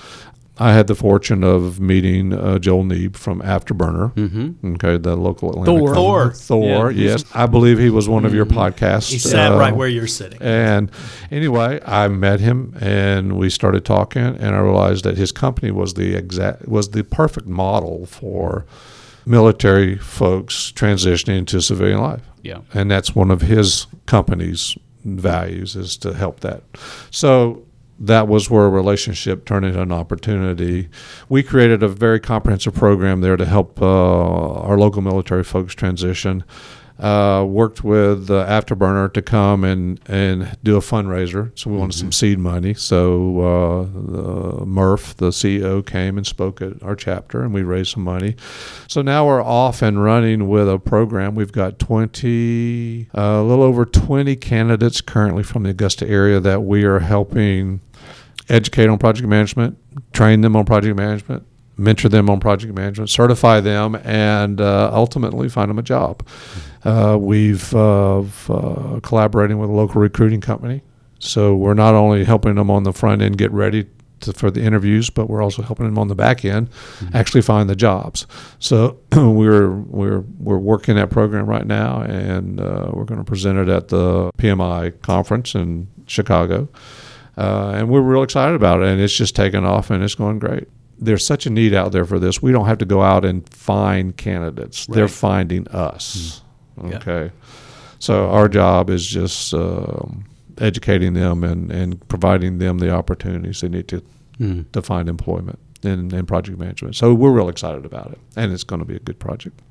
I 0.59 0.73
had 0.73 0.85
the 0.85 0.93
fortune 0.93 1.43
of 1.43 1.79
meeting 1.79 2.31
uh, 2.31 2.59
Joel 2.59 2.83
Neeb 2.83 3.15
from 3.15 3.41
Afterburner, 3.41 4.13
mm-hmm. 4.13 4.73
okay, 4.75 4.97
the 4.97 5.15
local 5.15 5.49
Atlanta 5.49 5.65
Thor. 5.65 5.93
company. 5.93 5.95
Thor. 5.95 6.33
Thor, 6.33 6.91
yes, 6.91 7.25
I 7.33 7.47
believe 7.47 7.79
he 7.79 7.89
was 7.89 8.07
one 8.07 8.23
of 8.23 8.35
your 8.35 8.45
podcasts. 8.45 9.11
He 9.11 9.17
sat 9.17 9.51
uh, 9.51 9.57
right 9.57 9.75
where 9.75 9.87
you're 9.87 10.05
sitting. 10.05 10.39
and 10.41 10.91
anyway, 11.31 11.79
I 11.85 12.07
met 12.07 12.39
him 12.39 12.77
and 12.79 13.35
we 13.35 13.49
started 13.49 13.83
talking, 13.83 14.21
and 14.21 14.55
I 14.55 14.59
realized 14.59 15.05
that 15.05 15.17
his 15.17 15.31
company 15.31 15.71
was 15.71 15.95
the 15.95 16.15
exact 16.15 16.67
was 16.67 16.91
the 16.91 17.03
perfect 17.03 17.47
model 17.47 18.05
for 18.05 18.65
military 19.25 19.97
folks 19.97 20.71
transitioning 20.75 21.39
into 21.39 21.61
civilian 21.61 21.99
life. 21.99 22.21
Yeah. 22.43 22.59
and 22.73 22.91
that's 22.91 23.15
one 23.15 23.31
of 23.31 23.41
his 23.41 23.87
company's 24.05 24.77
values 25.05 25.75
is 25.75 25.97
to 25.97 26.13
help 26.13 26.41
that. 26.41 26.63
So 27.09 27.63
that 28.03 28.27
was 28.27 28.49
where 28.49 28.65
a 28.65 28.69
relationship 28.69 29.45
turned 29.45 29.65
into 29.65 29.81
an 29.81 29.91
opportunity. 29.91 30.89
We 31.29 31.41
created 31.41 31.83
a 31.83 31.87
very 31.87 32.19
comprehensive 32.19 32.75
program 32.75 33.21
there 33.21 33.37
to 33.37 33.45
help 33.45 33.81
uh, 33.81 33.85
our 33.85 34.77
local 34.77 35.01
military 35.01 35.43
folks 35.43 35.73
transition. 35.73 36.43
Uh, 36.99 37.43
worked 37.43 37.83
with 37.83 38.29
uh, 38.29 38.45
Afterburner 38.45 39.11
to 39.13 39.21
come 39.21 39.63
and, 39.63 39.99
and 40.05 40.55
do 40.63 40.77
a 40.77 40.79
fundraiser. 40.79 41.51
So 41.57 41.71
we 41.71 41.77
wanted 41.77 41.97
some 41.97 42.11
seed 42.11 42.37
money. 42.37 42.75
So 42.75 43.41
uh, 43.41 44.65
Murph, 44.65 45.17
the 45.17 45.29
CEO, 45.29 45.85
came 45.85 46.17
and 46.17 46.25
spoke 46.25 46.61
at 46.61 46.81
our 46.83 46.95
chapter, 46.95 47.41
and 47.43 47.51
we 47.51 47.63
raised 47.63 47.91
some 47.91 48.03
money. 48.03 48.35
So 48.87 49.01
now 49.01 49.25
we're 49.25 49.43
off 49.43 49.81
and 49.81 50.03
running 50.03 50.47
with 50.47 50.69
a 50.69 50.77
program. 50.77 51.33
We've 51.33 51.51
got 51.51 51.79
20, 51.79 53.09
uh, 53.17 53.21
a 53.21 53.43
little 53.43 53.63
over 53.63 53.85
20 53.85 54.35
candidates 54.35 55.01
currently 55.01 55.41
from 55.41 55.63
the 55.63 55.71
Augusta 55.71 56.07
area 56.07 56.39
that 56.39 56.61
we 56.61 56.83
are 56.83 56.99
helping 56.99 57.81
educate 58.53 58.87
on 58.87 58.97
project 58.97 59.27
management, 59.27 59.77
train 60.13 60.41
them 60.41 60.55
on 60.55 60.65
project 60.65 60.95
management, 60.95 61.45
mentor 61.77 62.09
them 62.09 62.29
on 62.29 62.39
project 62.39 62.73
management, 62.73 63.09
certify 63.09 63.59
them, 63.59 63.95
and 64.03 64.61
uh, 64.61 64.91
ultimately 64.93 65.49
find 65.49 65.69
them 65.69 65.79
a 65.79 65.83
job. 65.83 66.25
Uh, 66.83 67.17
we've 67.19 67.73
uh, 67.73 68.19
uh, 68.19 68.99
collaborating 69.01 69.57
with 69.57 69.69
a 69.69 69.73
local 69.73 70.01
recruiting 70.01 70.41
company, 70.41 70.81
so 71.19 71.55
we're 71.55 71.73
not 71.73 71.95
only 71.95 72.23
helping 72.23 72.55
them 72.55 72.69
on 72.69 72.83
the 72.83 72.93
front 72.93 73.21
end 73.21 73.37
get 73.37 73.51
ready 73.51 73.87
to, 74.19 74.33
for 74.33 74.51
the 74.51 74.61
interviews, 74.61 75.09
but 75.09 75.29
we're 75.29 75.41
also 75.41 75.61
helping 75.61 75.85
them 75.85 75.97
on 75.97 76.07
the 76.07 76.15
back 76.15 76.45
end 76.45 76.69
actually 77.13 77.41
find 77.41 77.69
the 77.69 77.75
jobs. 77.75 78.27
So 78.59 78.99
we're 79.15 79.71
we're 79.71 80.21
we're 80.39 80.59
working 80.59 80.95
that 80.95 81.09
program 81.09 81.47
right 81.47 81.65
now, 81.65 82.01
and 82.01 82.59
uh, 82.59 82.91
we're 82.93 83.05
going 83.05 83.19
to 83.19 83.25
present 83.25 83.57
it 83.57 83.69
at 83.69 83.87
the 83.87 84.31
PMI 84.37 85.01
conference 85.01 85.55
in 85.55 85.87
Chicago. 86.05 86.69
Uh, 87.37 87.73
and 87.75 87.89
we're 87.89 88.01
real 88.01 88.23
excited 88.23 88.55
about 88.55 88.81
it. 88.81 88.87
And 88.87 89.01
it's 89.01 89.15
just 89.15 89.35
taken 89.35 89.63
off, 89.65 89.89
and 89.89 90.03
it's 90.03 90.15
going 90.15 90.39
great. 90.39 90.67
There's 90.99 91.25
such 91.25 91.45
a 91.45 91.49
need 91.49 91.73
out 91.73 91.91
there 91.91 92.05
for 92.05 92.19
this. 92.19 92.41
We 92.41 92.51
don't 92.51 92.65
have 92.67 92.77
to 92.79 92.85
go 92.85 93.01
out 93.01 93.25
and 93.25 93.47
find 93.49 94.15
candidates; 94.15 94.85
they're 94.87 95.07
finding 95.07 95.67
us. 95.69 96.41
Yeah. 96.81 96.95
Okay, 96.97 97.31
so 97.99 98.29
our 98.29 98.47
job 98.47 98.89
is 98.89 99.05
just 99.05 99.53
um, 99.53 100.25
educating 100.59 101.13
them 101.13 101.43
and, 101.43 101.71
and 101.71 102.07
providing 102.07 102.57
them 102.59 102.79
the 102.79 102.89
opportunities 102.91 103.61
they 103.61 103.69
need 103.69 103.87
to 103.89 104.03
Mm. 104.39 104.65
to 104.71 104.81
find 104.81 105.09
employment 105.09 105.59
in, 105.83 106.11
in 106.11 106.25
project 106.25 106.57
management. 106.57 106.95
So 106.95 107.13
we're 107.13 107.29
real 107.31 107.49
excited 107.49 107.85
about 107.85 108.11
it, 108.13 108.17
and 108.35 108.51
it's 108.51 108.63
going 108.63 108.79
to 108.79 108.85
be 108.85 108.95
a 108.95 108.99
good 108.99 109.19
project. 109.19 109.61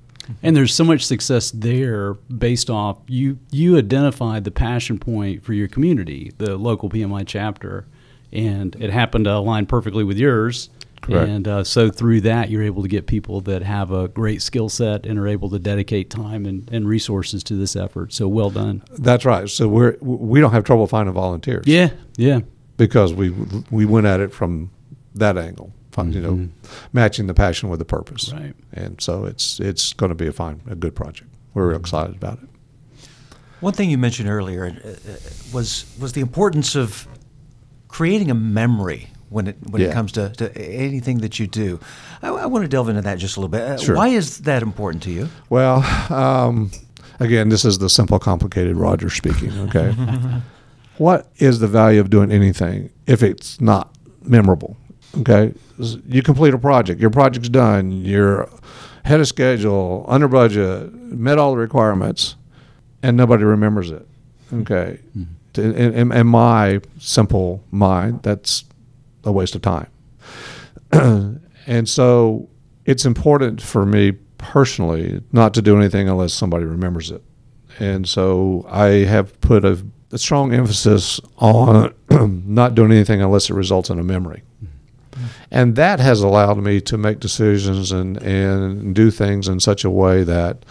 And 0.43 0.57
there's 0.57 0.75
so 0.75 0.85
much 0.85 1.05
success 1.05 1.51
there 1.51 2.15
based 2.15 2.71
off 2.71 2.99
you 3.07 3.39
you 3.51 3.77
identified 3.77 4.45
the 4.45 4.51
passion 4.51 4.99
point 4.99 5.45
for 5.45 5.53
your 5.53 5.69
community, 5.69 6.33
the 6.39 6.57
local 6.57 6.89
PMI 6.89 7.25
chapter, 7.27 7.87
and 8.33 8.77
it 8.81 8.91
happened 8.91 9.25
to 9.25 9.35
align 9.35 9.67
perfectly 9.67 10.05
with 10.05 10.19
yours. 10.19 10.71
Correct. 11.03 11.29
And 11.29 11.49
uh, 11.49 11.65
so 11.65 11.91
through 11.91 12.21
that, 12.23 12.49
you're 12.49 12.63
able 12.63 12.83
to 12.83 12.89
get 12.89 13.09
people 13.09 13.41
that 13.43 13.63
have 13.63 13.91
a 13.91 14.07
great 14.07 14.41
skill 14.41 14.69
set 14.69 15.05
and 15.05 15.19
are 15.19 15.27
able 15.27 15.51
to 15.51 15.59
dedicate 15.59 16.11
time 16.11 16.47
and, 16.47 16.71
and 16.71 16.87
resources 16.87 17.43
to 17.45 17.57
this 17.57 17.75
effort. 17.75 18.13
So 18.13 18.29
well 18.29 18.51
done. 18.51 18.85
That's 18.93 19.25
right. 19.25 19.49
So 19.49 19.67
we're 19.67 19.97
we 20.01 20.41
don't 20.41 20.53
have 20.53 20.63
trouble 20.65 20.87
finding 20.87 21.13
volunteers. 21.13 21.67
Yeah, 21.67 21.91
yeah. 22.17 22.41
because 22.77 23.13
we 23.13 23.31
we 23.71 23.85
went 23.85 24.07
at 24.07 24.21
it 24.21 24.33
from 24.33 24.71
that 25.15 25.37
angle, 25.37 25.73
you 25.99 26.21
know, 26.21 26.49
matching 26.93 27.27
the 27.27 27.35
passion 27.35 27.69
with 27.69 27.79
the 27.79 27.85
purpose. 27.85 28.33
Right. 28.33 28.55
And 28.73 29.01
so 29.01 29.25
it's 29.25 29.61
it's 29.61 29.93
going 29.93 30.11
to 30.11 30.15
be 30.17 30.27
a 30.27 30.33
fine, 30.33 30.61
a 30.69 30.75
good 30.75 30.95
project. 30.95 31.31
We're 31.55 31.69
real 31.69 31.79
excited 31.79 32.17
about 32.17 32.39
it. 32.43 32.49
One 33.61 33.73
thing 33.75 33.91
you 33.91 33.99
mentioned 33.99 34.29
earlier 34.29 34.65
uh, 34.67 34.89
uh, 34.89 35.17
was 35.53 35.85
was 36.01 36.13
the 36.13 36.21
importance 36.21 36.75
of 36.75 37.07
creating 37.89 38.31
a 38.31 38.35
memory 38.35 39.09
when 39.29 39.47
it 39.47 39.57
when 39.71 39.83
it 39.83 39.93
comes 39.93 40.13
to, 40.13 40.31
to 40.31 40.57
anything 40.59 41.19
that 41.19 41.39
you 41.39 41.47
do. 41.47 41.79
I, 42.23 42.29
I 42.29 42.47
want 42.47 42.65
to 42.65 42.69
delve 42.69 42.89
into 42.89 43.03
that 43.03 43.19
just 43.19 43.37
a 43.37 43.41
little 43.41 43.51
bit. 43.51 43.63
Uh, 43.63 43.79
Sure. 43.79 43.97
Why 43.97 44.09
is 44.09 44.39
that 44.39 44.63
important 44.63 45.03
to 45.05 45.11
you? 45.11 45.29
Well, 45.49 45.85
um, 46.13 46.71
again, 47.21 47.49
this 47.51 47.65
is 47.65 47.79
the 47.79 47.89
simple, 47.89 48.19
complicated 48.19 48.77
Roger 48.77 49.11
speaking. 49.11 49.53
Okay, 49.69 49.93
what 50.99 51.31
is 51.37 51.61
the 51.61 51.69
value 51.69 52.01
of 52.01 52.11
doing 52.11 52.33
anything 52.33 52.91
if 53.07 53.23
it's 53.23 53.61
not 53.61 53.95
memorable? 54.23 54.77
Okay, 55.21 55.53
you 56.07 56.23
complete 56.23 56.55
a 56.55 56.59
project, 56.59 57.01
your 57.01 57.11
project's 57.11 57.51
done, 57.51 57.91
you're 57.91 58.49
ahead 59.05 59.21
of 59.21 59.29
schedule, 59.29 60.07
under 60.09 60.27
budget, 60.27 60.93
met 60.95 61.39
all 61.39 61.53
the 61.53 61.59
requirements, 61.59 62.37
and 63.03 63.17
nobody 63.17 63.45
remembers 63.45 63.91
it. 63.91 64.07
Okay, 64.53 64.99
in, 65.57 65.75
in, 65.75 66.13
in 66.13 66.27
my 66.27 66.81
simple 66.99 67.63
mind, 67.71 68.23
that's 68.23 68.65
a 69.25 69.33
waste 69.33 69.55
of 69.55 69.63
time. 69.63 69.89
and 71.67 71.89
so 71.89 72.49
it's 72.85 73.05
important 73.05 73.61
for 73.61 73.85
me 73.85 74.13
personally 74.39 75.23
not 75.33 75.55
to 75.55 75.63
do 75.63 75.77
anything 75.77 76.09
unless 76.09 76.35
somebody 76.35 76.65
remembers 76.65 77.11
it. 77.11 77.23
And 77.79 78.09
so 78.09 78.67
I 78.69 78.87
have 79.05 79.41
put 79.41 79.65
a, 79.65 79.83
a 80.11 80.19
strong 80.19 80.53
emphasis 80.53 81.21
on 81.39 81.95
not 82.47 82.75
doing 82.75 82.93
anything 82.93 83.23
unless 83.23 83.51
it 83.51 83.55
results 83.55 83.89
in 83.91 83.99
a 83.99 84.05
memory. 84.05 84.43
And 85.51 85.77
that 85.77 86.01
has 86.01 86.21
allowed 86.23 86.59
me 86.59 86.81
to 86.83 86.97
make 86.97 87.21
decisions 87.21 87.93
and, 87.93 88.17
and 88.23 88.95
do 88.95 89.11
things 89.11 89.49
in 89.49 89.61
such 89.61 89.85
a 89.85 89.91
way 89.91 90.25
that 90.25 90.65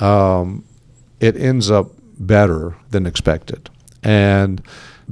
um, 0.00 0.64
it 1.20 1.36
ends 1.36 1.70
up 1.70 1.90
better 2.18 2.76
than 2.90 3.06
expected. 3.06 3.70
And 4.02 4.62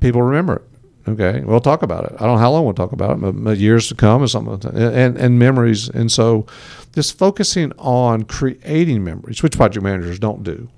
people 0.01 0.23
remember 0.23 0.57
it. 0.57 0.63
Okay, 1.09 1.41
we'll 1.45 1.61
talk 1.61 1.83
about 1.83 2.05
it. 2.05 2.15
I 2.19 2.27
don't 2.27 2.35
know 2.35 2.41
how 2.41 2.51
long 2.51 2.65
we'll 2.65 2.75
talk 2.75 2.91
about 2.91 3.17
it, 3.17 3.45
but, 3.45 3.59
years 3.59 3.87
to 3.89 3.95
come 3.95 4.23
or 4.23 4.27
something, 4.27 4.77
and 4.77 5.17
and 5.17 5.39
memories. 5.39 5.89
And 5.89 6.11
so, 6.11 6.47
just 6.95 7.17
focusing 7.17 7.73
on 7.79 8.25
creating 8.25 9.05
memories, 9.05 9.41
which 9.41 9.57
project 9.57 9.85
managers 9.85 10.19
don't 10.19 10.43
do. 10.43 10.69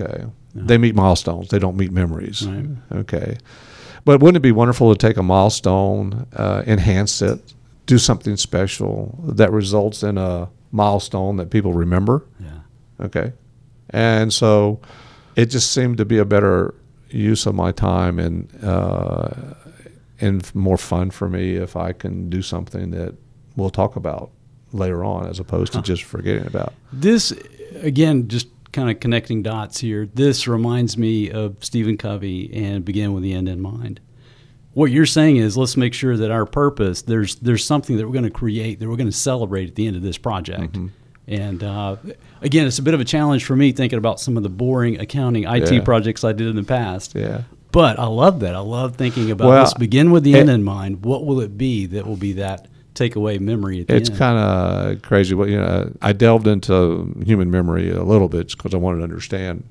Okay, 0.00 0.24
they 0.54 0.78
meet 0.78 0.94
milestones; 0.94 1.48
they 1.48 1.58
don't 1.58 1.76
meet 1.76 1.90
memories. 1.90 2.46
Right. 2.46 2.66
Okay, 2.92 3.38
but 4.04 4.20
wouldn't 4.20 4.36
it 4.36 4.40
be 4.40 4.52
wonderful 4.52 4.94
to 4.94 4.98
take 4.98 5.16
a 5.16 5.22
milestone, 5.22 6.26
uh, 6.34 6.62
enhance 6.66 7.22
it, 7.22 7.54
do 7.86 7.98
something 7.98 8.36
special 8.36 9.18
that 9.24 9.52
results 9.52 10.02
in 10.02 10.18
a 10.18 10.48
milestone 10.70 11.36
that 11.36 11.50
people 11.50 11.72
remember? 11.72 12.24
Yeah. 12.40 13.04
Okay. 13.06 13.32
And 13.90 14.32
so 14.32 14.80
it 15.36 15.46
just 15.46 15.72
seemed 15.72 15.98
to 15.98 16.04
be 16.04 16.18
a 16.18 16.24
better 16.24 16.74
use 17.10 17.46
of 17.46 17.54
my 17.54 17.72
time 17.72 18.18
and 18.18 18.48
uh, 18.62 19.30
and 20.20 20.54
more 20.54 20.78
fun 20.78 21.10
for 21.10 21.28
me 21.28 21.56
if 21.56 21.76
I 21.76 21.92
can 21.92 22.30
do 22.30 22.42
something 22.42 22.90
that 22.92 23.14
we'll 23.56 23.70
talk 23.70 23.96
about 23.96 24.30
later 24.72 25.04
on 25.04 25.26
as 25.26 25.38
opposed 25.38 25.72
to 25.74 25.82
just 25.82 26.04
forgetting 26.04 26.46
about. 26.46 26.72
This, 26.92 27.32
again, 27.82 28.28
just 28.28 28.48
kind 28.72 28.90
of 28.90 29.00
connecting 29.00 29.42
dots 29.42 29.78
here. 29.80 30.08
This 30.12 30.48
reminds 30.48 30.96
me 30.96 31.30
of 31.30 31.56
Stephen 31.64 31.96
Covey 31.96 32.50
and 32.54 32.84
Begin 32.84 33.12
with 33.12 33.22
the 33.22 33.32
End 33.32 33.48
in 33.48 33.60
Mind. 33.60 34.00
What 34.74 34.90
you're 34.90 35.04
saying 35.06 35.36
is, 35.36 35.56
let's 35.56 35.76
make 35.76 35.92
sure 35.92 36.16
that 36.16 36.30
our 36.30 36.46
purpose 36.46 37.02
there's 37.02 37.34
there's 37.36 37.64
something 37.64 37.96
that 37.98 38.06
we're 38.06 38.12
going 38.14 38.24
to 38.24 38.30
create 38.30 38.80
that 38.80 38.88
we're 38.88 38.96
going 38.96 39.10
to 39.10 39.12
celebrate 39.16 39.68
at 39.68 39.74
the 39.74 39.86
end 39.86 39.96
of 39.96 40.02
this 40.02 40.16
project. 40.16 40.72
Mm-hmm. 40.74 40.86
And 41.28 41.62
uh, 41.62 41.96
again, 42.40 42.66
it's 42.66 42.78
a 42.78 42.82
bit 42.82 42.94
of 42.94 43.00
a 43.00 43.04
challenge 43.04 43.44
for 43.44 43.54
me 43.54 43.72
thinking 43.72 43.98
about 43.98 44.18
some 44.18 44.36
of 44.36 44.42
the 44.42 44.48
boring 44.48 44.98
accounting 44.98 45.44
IT 45.44 45.70
Yeah. 45.70 45.80
projects 45.82 46.24
I 46.24 46.32
did 46.32 46.48
in 46.48 46.56
the 46.56 46.64
past. 46.64 47.14
Yeah. 47.14 47.42
But 47.70 47.98
I 47.98 48.06
love 48.06 48.40
that. 48.40 48.54
I 48.54 48.58
love 48.60 48.96
thinking 48.96 49.30
about 49.30 49.48
Well, 49.48 49.58
let's 49.58 49.74
begin 49.74 50.10
with 50.10 50.24
the 50.24 50.34
it- 50.34 50.40
end 50.40 50.50
in 50.50 50.64
mind. 50.64 51.04
What 51.04 51.24
will 51.26 51.40
it 51.40 51.56
be 51.56 51.86
that 51.86 52.06
will 52.06 52.16
be 52.16 52.32
that 52.34 52.66
takeaway 52.94 53.40
memory 53.40 53.80
at 53.80 53.88
the 53.88 53.96
It's 53.96 54.08
kind 54.08 54.38
of 54.38 55.02
crazy. 55.02 55.34
But 55.34 55.48
you 55.48 55.56
know, 55.56 55.92
I 56.02 56.12
delved 56.12 56.46
into 56.46 57.14
human 57.24 57.50
memory 57.50 57.90
a 57.90 58.02
little 58.02 58.28
bit 58.28 58.50
because 58.50 58.74
I 58.74 58.76
wanted 58.76 58.98
to 58.98 59.04
understand 59.04 59.64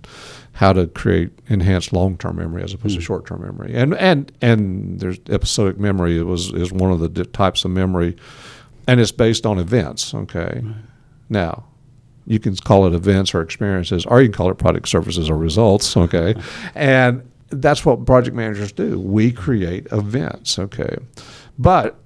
how 0.54 0.74
to 0.74 0.88
create 0.88 1.32
enhanced 1.48 1.94
long-term 1.94 2.36
memory 2.36 2.64
as 2.64 2.74
opposed 2.74 2.96
to 2.96 3.02
hmm. 3.02 3.06
short-term 3.06 3.42
memory. 3.42 3.74
And 3.74 3.94
and 3.96 4.32
and 4.42 5.00
there's 5.00 5.20
episodic 5.30 5.80
memory 5.80 6.18
it 6.18 6.24
was 6.24 6.52
is 6.54 6.72
one 6.72 6.92
of 6.92 7.00
the 7.00 7.10
di- 7.10 7.24
types 7.26 7.66
of 7.66 7.72
memory, 7.72 8.18
and 8.88 9.00
it's 9.00 9.12
based 9.12 9.46
on 9.46 9.60
events. 9.60 10.14
Okay, 10.14 10.64
now. 11.30 11.66
You 12.28 12.40
can 12.40 12.56
call 12.56 12.86
it 12.86 12.94
events 12.94 13.34
or 13.34 13.42
experiences, 13.42 14.06
or 14.06 14.22
you 14.22 14.30
can 14.30 14.38
call 14.38 14.52
it 14.52 14.60
product 14.60 14.88
services 14.88 15.28
or 15.28 15.36
results. 15.36 15.98
Okay, 15.98 16.36
and 16.76 17.28
that's 17.50 17.84
what 17.84 18.06
project 18.06 18.36
managers 18.36 18.72
do. 18.72 19.00
We 19.00 19.32
create 19.32 19.88
events. 19.92 20.60
Okay, 20.60 20.98
but 21.58 22.00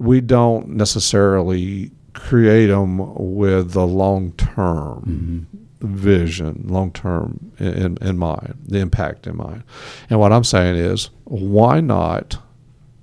we 0.00 0.22
don't 0.22 0.66
necessarily 0.70 1.90
create 2.14 2.66
them 2.66 2.98
with 3.14 3.72
the 3.72 3.86
long 3.86 4.32
term 4.32 5.46
mm-hmm. 5.80 5.94
vision, 5.94 6.64
long 6.66 6.90
term 6.90 7.52
in, 7.58 7.98
in 8.00 8.16
mind, 8.16 8.56
the 8.66 8.78
impact 8.78 9.26
in 9.26 9.36
mind. 9.36 9.62
And 10.08 10.18
what 10.18 10.32
I'm 10.32 10.42
saying 10.42 10.76
is, 10.76 11.10
why 11.24 11.80
not 11.80 12.38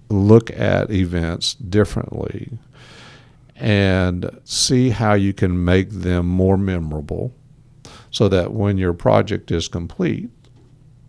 look 0.10 0.49
at 0.51 0.89
events 0.89 1.53
differently 1.53 2.57
and 3.55 4.39
see 4.43 4.89
how 4.89 5.13
you 5.13 5.33
can 5.33 5.63
make 5.63 5.91
them 5.91 6.27
more 6.27 6.57
memorable 6.57 7.31
so 8.10 8.27
that 8.27 8.53
when 8.53 8.79
your 8.79 8.93
project 8.93 9.51
is 9.51 9.67
complete, 9.67 10.29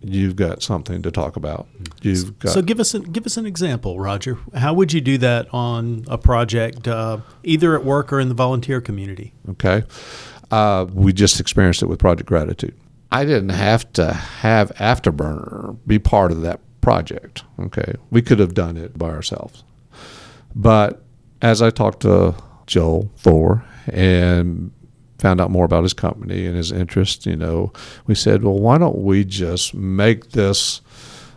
you've 0.01 0.37
got 0.37 0.63
something 0.63 1.03
to 1.03 1.11
talk 1.11 1.37
about. 1.37 1.67
You've 2.03 2.39
got 2.39 2.53
So 2.53 2.63
give 2.63 2.81
us 2.81 2.95
a, 2.95 3.01
give 3.01 3.27
us 3.27 3.37
an 3.37 3.47
example, 3.47 3.99
Roger. 3.99 4.39
How 4.55 4.73
would 4.75 4.93
you 4.93 5.01
do 5.01 5.19
that 5.19 5.53
on 5.53 6.05
a 6.09 6.19
project, 6.19 6.87
uh, 6.87 7.19
either 7.43 7.75
at 7.75 7.85
work 7.85 8.13
or 8.13 8.21
in 8.21 8.29
the 8.29 8.35
volunteer 8.35 8.81
community? 8.81 9.33
Okay. 9.51 9.85
Uh, 10.51 10.87
we 10.93 11.13
just 11.13 11.41
experienced 11.41 11.83
it 11.83 11.87
with 11.87 11.99
Project 11.99 12.29
Gratitude. 12.29 12.75
I 13.11 13.25
didn't 13.25 13.51
have 13.51 13.91
to 13.95 14.13
have 14.13 14.71
Afterburner 14.77 15.79
be 15.87 15.99
part 15.99 16.33
of 16.33 16.43
that 16.43 16.61
project. 16.81 17.45
Okay. 17.59 17.95
We 18.11 18.23
could 18.23 18.39
have 18.39 18.55
done 18.55 18.77
it 18.77 18.99
by 18.99 19.11
ourselves. 19.11 19.65
But 20.55 21.03
as 21.43 21.63
I 21.63 21.71
talked 21.71 22.01
to 22.03 22.35
Joel 22.67 23.11
Thor 23.17 23.65
and 23.87 24.73
found 25.19 25.41
out 25.41 25.51
more 25.51 25.65
about 25.65 25.83
his 25.83 25.93
company 25.93 26.47
and 26.47 26.57
his 26.57 26.71
interest, 26.71 27.27
you 27.27 27.37
know, 27.37 27.73
we 28.07 28.15
said, 28.15 28.43
well, 28.43 28.59
why 28.59 28.79
don't 28.79 28.99
we 28.99 29.25
just 29.25 29.75
make 29.75 30.31
this, 30.31 30.81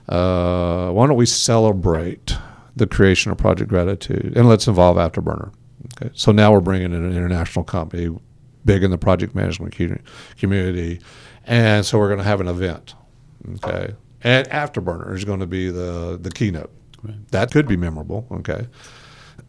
uh, 0.09 0.91
why 0.91 1.07
don't 1.07 1.17
we 1.17 1.25
celebrate 1.25 2.35
the 2.75 2.87
creation 2.87 3.31
of 3.31 3.37
Project 3.37 3.69
Gratitude 3.69 4.33
and 4.35 4.47
let's 4.47 4.67
involve 4.67 4.97
Afterburner. 4.97 5.51
Okay. 5.97 6.11
So 6.13 6.31
now 6.31 6.51
we're 6.51 6.61
bringing 6.61 6.93
in 6.93 7.03
an 7.03 7.15
international 7.15 7.65
company, 7.65 8.15
big 8.65 8.83
in 8.83 8.91
the 8.91 8.97
project 8.97 9.35
management 9.35 9.75
community. 10.37 11.01
And 11.45 11.85
so 11.85 11.97
we're 11.97 12.07
going 12.07 12.19
to 12.19 12.23
have 12.23 12.39
an 12.39 12.47
event. 12.47 12.93
Okay. 13.55 13.95
And 14.23 14.47
Afterburner 14.49 15.15
is 15.15 15.25
going 15.25 15.39
to 15.39 15.47
be 15.47 15.69
the, 15.69 16.19
the 16.21 16.29
keynote. 16.29 16.71
That 17.31 17.51
could 17.51 17.67
be 17.67 17.75
memorable. 17.75 18.27
Okay. 18.31 18.67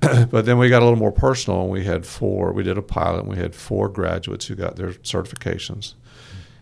but 0.30 0.44
then 0.46 0.58
we 0.58 0.68
got 0.68 0.82
a 0.82 0.84
little 0.84 0.98
more 0.98 1.12
personal 1.12 1.62
and 1.62 1.70
we 1.70 1.84
had 1.84 2.06
four 2.06 2.52
we 2.52 2.62
did 2.62 2.78
a 2.78 2.82
pilot 2.82 3.20
and 3.20 3.28
we 3.28 3.36
had 3.36 3.54
four 3.54 3.88
graduates 3.88 4.46
who 4.46 4.54
got 4.54 4.76
their 4.76 4.92
certifications 4.92 5.94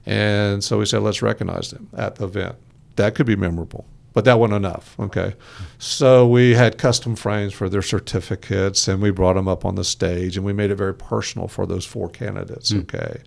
and 0.07 0.62
so 0.62 0.79
we 0.79 0.87
said 0.87 1.03
let's 1.03 1.23
recognize 1.23 1.71
them 1.71 1.88
at 1.97 2.16
the 2.16 2.25
event 2.25 2.57
that 2.97 3.14
could 3.14 3.27
be 3.27 3.37
memorable 3.37 3.87
but 4.12 4.25
that 4.25 4.38
wasn't 4.38 4.57
enough. 4.57 4.99
Okay, 4.99 5.35
so 5.79 6.27
we 6.27 6.55
had 6.55 6.79
custom 6.79 7.14
frames 7.14 7.53
for 7.53 7.69
their 7.69 7.83
certificates, 7.83 8.88
and 8.88 9.01
we 9.01 9.11
brought 9.11 9.35
them 9.35 9.49
up 9.49 9.64
on 9.64 9.77
the 9.77 9.85
stage, 9.85 10.37
and 10.37 10.45
we 10.45 10.53
made 10.53 10.71
it 10.71 10.77
very 10.77 10.95
personal 10.95 11.49
for 11.49 11.66
those 11.66 11.85
four 11.85 12.09
candidates. 12.09 12.71
Hmm. 12.71 12.81
Okay, 12.81 13.21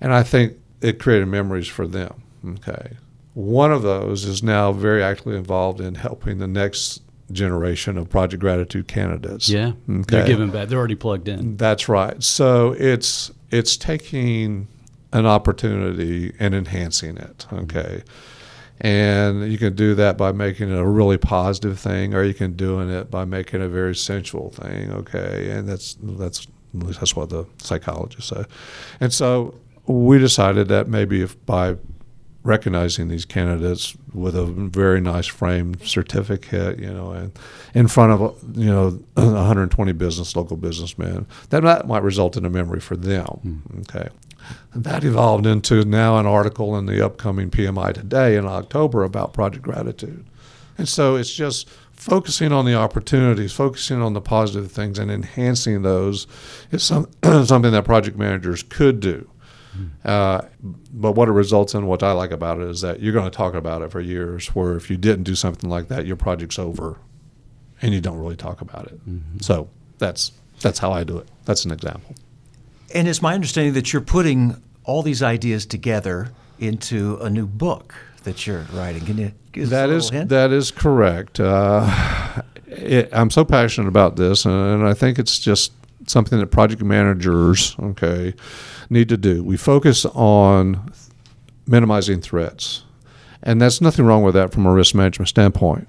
and 0.00 0.12
I 0.12 0.22
think 0.22 0.54
it 0.80 0.98
created 0.98 1.26
memories 1.26 1.68
for 1.68 1.86
them. 1.86 2.22
Okay, 2.44 2.96
one 3.34 3.72
of 3.72 3.82
those 3.82 4.24
is 4.24 4.42
now 4.42 4.72
very 4.72 5.02
actively 5.02 5.36
involved 5.36 5.80
in 5.80 5.94
helping 5.94 6.38
the 6.38 6.48
next 6.48 7.02
generation 7.32 7.98
of 7.98 8.08
Project 8.08 8.40
Gratitude 8.40 8.88
candidates. 8.88 9.48
Yeah, 9.48 9.72
they're 9.86 10.26
giving 10.26 10.50
back. 10.50 10.68
They're 10.68 10.78
already 10.78 10.94
plugged 10.94 11.28
in. 11.28 11.56
That's 11.56 11.88
right. 11.88 12.22
So 12.22 12.74
it's 12.78 13.30
it's 13.50 13.76
taking 13.76 14.68
an 15.12 15.26
opportunity 15.26 16.34
and 16.38 16.54
enhancing 16.54 17.16
it. 17.16 17.46
Mm-hmm. 17.48 17.56
Okay. 17.56 18.02
And 18.78 19.50
you 19.50 19.56
can 19.56 19.74
do 19.74 19.94
that 19.94 20.18
by 20.18 20.32
making 20.32 20.70
it 20.70 20.78
a 20.78 20.86
really 20.86 21.16
positive 21.16 21.78
thing, 21.78 22.12
or 22.12 22.22
you 22.22 22.34
can 22.34 22.52
doing 22.52 22.90
it 22.90 23.10
by 23.10 23.24
making 23.24 23.62
it 23.62 23.64
a 23.64 23.68
very 23.68 23.94
sensual 23.94 24.50
thing. 24.50 24.92
Okay, 24.92 25.50
and 25.50 25.66
that's 25.66 25.96
that's 26.02 26.46
that's 26.74 27.16
what 27.16 27.30
the 27.30 27.46
psychologists 27.56 28.28
say. 28.28 28.44
And 29.00 29.14
so 29.14 29.54
we 29.86 30.18
decided 30.18 30.68
that 30.68 30.88
maybe 30.88 31.22
if 31.22 31.42
by 31.46 31.76
recognizing 32.46 33.08
these 33.08 33.24
candidates 33.24 33.96
with 34.14 34.36
a 34.36 34.44
very 34.46 35.00
nice 35.00 35.26
framed 35.26 35.82
certificate, 35.82 36.78
you 36.78 36.92
know, 36.92 37.10
and 37.10 37.38
in 37.74 37.88
front 37.88 38.12
of 38.12 38.36
you 38.56 38.70
know 38.70 38.90
120 39.14 39.92
business 39.92 40.36
local 40.36 40.56
businessmen, 40.56 41.26
that 41.50 41.62
that 41.62 41.86
might 41.86 42.02
result 42.02 42.36
in 42.36 42.44
a 42.44 42.50
memory 42.50 42.80
for 42.80 42.96
them. 42.96 43.62
Mm. 43.68 43.80
Okay, 43.80 44.08
and 44.72 44.84
that 44.84 45.04
evolved 45.04 45.46
into 45.46 45.84
now 45.84 46.18
an 46.18 46.26
article 46.26 46.76
in 46.78 46.86
the 46.86 47.04
upcoming 47.04 47.50
PMI 47.50 47.92
Today 47.92 48.36
in 48.36 48.46
October 48.46 49.02
about 49.02 49.32
Project 49.32 49.64
Gratitude, 49.64 50.24
and 50.78 50.88
so 50.88 51.16
it's 51.16 51.34
just 51.34 51.68
focusing 51.92 52.52
on 52.52 52.64
the 52.64 52.74
opportunities, 52.74 53.52
focusing 53.52 54.00
on 54.00 54.12
the 54.12 54.20
positive 54.20 54.70
things, 54.70 54.98
and 54.98 55.10
enhancing 55.10 55.82
those 55.82 56.26
is 56.70 56.84
some, 56.84 57.08
something 57.44 57.72
that 57.72 57.84
project 57.84 58.16
managers 58.16 58.62
could 58.62 59.00
do 59.00 59.28
uh, 60.04 60.42
but 60.92 61.12
what 61.12 61.28
it 61.28 61.32
results 61.32 61.74
in, 61.74 61.86
what 61.86 62.02
I 62.02 62.12
like 62.12 62.30
about 62.30 62.60
it, 62.60 62.68
is 62.68 62.80
that 62.80 63.00
you're 63.00 63.12
going 63.12 63.30
to 63.30 63.36
talk 63.36 63.54
about 63.54 63.82
it 63.82 63.90
for 63.90 64.00
years. 64.00 64.48
Where 64.48 64.76
if 64.76 64.90
you 64.90 64.96
didn't 64.96 65.24
do 65.24 65.34
something 65.34 65.68
like 65.68 65.88
that, 65.88 66.06
your 66.06 66.16
project's 66.16 66.58
over, 66.58 66.98
and 67.82 67.92
you 67.92 68.00
don't 68.00 68.18
really 68.18 68.36
talk 68.36 68.60
about 68.60 68.86
it. 68.86 69.08
Mm-hmm. 69.08 69.40
So 69.40 69.68
that's 69.98 70.32
that's 70.60 70.78
how 70.78 70.92
I 70.92 71.04
do 71.04 71.18
it. 71.18 71.28
That's 71.44 71.64
an 71.64 71.72
example. 71.72 72.14
And 72.94 73.08
it's 73.08 73.20
my 73.20 73.34
understanding 73.34 73.74
that 73.74 73.92
you're 73.92 74.02
putting 74.02 74.62
all 74.84 75.02
these 75.02 75.22
ideas 75.22 75.66
together 75.66 76.30
into 76.58 77.18
a 77.20 77.28
new 77.28 77.46
book 77.46 77.94
that 78.24 78.46
you're 78.46 78.66
writing. 78.72 79.04
Can 79.04 79.18
you 79.18 79.32
give 79.52 79.70
that 79.70 79.90
is 79.90 80.10
that 80.10 80.52
is 80.52 80.70
correct. 80.70 81.40
Uh, 81.40 82.42
it, 82.66 83.08
I'm 83.12 83.30
so 83.30 83.44
passionate 83.44 83.88
about 83.88 84.16
this, 84.16 84.44
and 84.44 84.86
I 84.86 84.94
think 84.94 85.18
it's 85.18 85.38
just 85.38 85.72
something 86.06 86.38
that 86.38 86.48
project 86.48 86.82
managers, 86.82 87.76
okay, 87.80 88.34
need 88.90 89.08
to 89.08 89.16
do. 89.16 89.42
We 89.42 89.56
focus 89.56 90.04
on 90.06 90.92
minimizing 91.66 92.20
threats, 92.20 92.84
and 93.42 93.60
that's 93.60 93.80
nothing 93.80 94.04
wrong 94.04 94.22
with 94.22 94.34
that 94.34 94.52
from 94.52 94.66
a 94.66 94.72
risk 94.72 94.94
management 94.94 95.28
standpoint. 95.28 95.88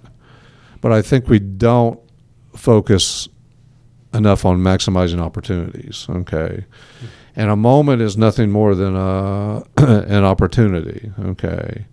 But 0.81 0.91
I 0.91 1.01
think 1.01 1.27
we 1.27 1.39
don't 1.39 1.99
focus 2.55 3.27
enough 4.13 4.45
on 4.45 4.59
maximizing 4.59 5.19
opportunities. 5.19 6.07
Okay, 6.09 6.65
and 7.35 7.49
a 7.49 7.55
moment 7.55 8.01
is 8.01 8.17
nothing 8.17 8.51
more 8.51 8.75
than 8.75 8.95
uh, 8.95 9.63
a, 9.77 9.83
an 10.07 10.23
opportunity. 10.23 11.11
Okay, 11.19 11.85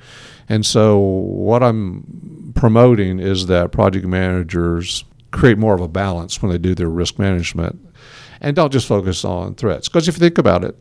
and 0.48 0.64
so 0.64 0.98
what 0.98 1.62
I'm 1.62 2.53
promoting 2.55 3.18
is 3.18 3.46
that 3.46 3.72
project 3.72 4.07
managers 4.07 5.05
create 5.33 5.59
more 5.59 5.74
of 5.74 5.81
a 5.81 5.88
balance 5.88 6.40
when 6.40 6.53
they 6.53 6.59
do 6.59 6.77
their 6.77 6.88
risk 6.88 7.18
management 7.18 7.84
and 8.40 8.57
don't 8.57 8.73
just 8.73 8.87
focus 8.87 9.25
on 9.25 9.55
threats. 9.55 9.88
Because 9.88 10.09
if 10.09 10.16
you 10.16 10.20
think 10.20 10.38
about 10.38 10.64
it, 10.64 10.77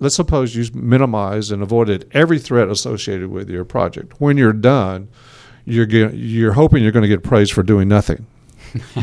let's 0.00 0.14
suppose 0.14 0.54
you 0.54 0.64
minimized 0.74 1.52
and 1.52 1.62
avoided 1.62 2.08
every 2.12 2.38
threat 2.38 2.68
associated 2.68 3.28
with 3.28 3.48
your 3.48 3.64
project. 3.64 4.20
When 4.20 4.36
you're 4.36 4.52
done, 4.52 5.08
you're 5.64 5.86
get, 5.86 6.14
you're 6.14 6.52
hoping 6.52 6.82
you're 6.82 6.92
going 6.92 7.02
to 7.02 7.08
get 7.08 7.22
praised 7.22 7.52
for 7.52 7.62
doing 7.62 7.88
nothing. 7.88 8.26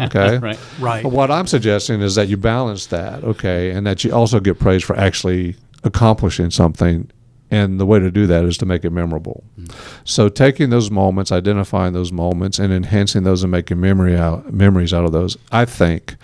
okay. 0.00 0.38
Right. 0.38 0.58
Right. 0.78 1.02
But 1.02 1.12
what 1.12 1.30
I'm 1.30 1.46
suggesting 1.46 2.00
is 2.00 2.14
that 2.16 2.28
you 2.28 2.36
balance 2.36 2.86
that, 2.86 3.22
okay, 3.24 3.70
and 3.70 3.86
that 3.86 4.04
you 4.04 4.12
also 4.12 4.40
get 4.40 4.58
praised 4.58 4.84
for 4.84 4.96
actually 4.96 5.56
accomplishing 5.84 6.50
something. 6.50 7.10
And 7.48 7.78
the 7.78 7.86
way 7.86 8.00
to 8.00 8.10
do 8.10 8.26
that 8.26 8.44
is 8.44 8.58
to 8.58 8.66
make 8.66 8.84
it 8.84 8.90
memorable. 8.90 9.44
Mm. 9.58 9.72
So 10.04 10.28
taking 10.28 10.70
those 10.70 10.90
moments, 10.90 11.30
identifying 11.30 11.92
those 11.92 12.10
moments, 12.10 12.58
and 12.58 12.72
enhancing 12.72 13.22
those 13.22 13.44
and 13.44 13.52
making 13.52 13.80
memory 13.80 14.16
out 14.16 14.52
memories 14.52 14.92
out 14.92 15.04
of 15.04 15.12
those, 15.12 15.36
I 15.52 15.64
think, 15.64 16.16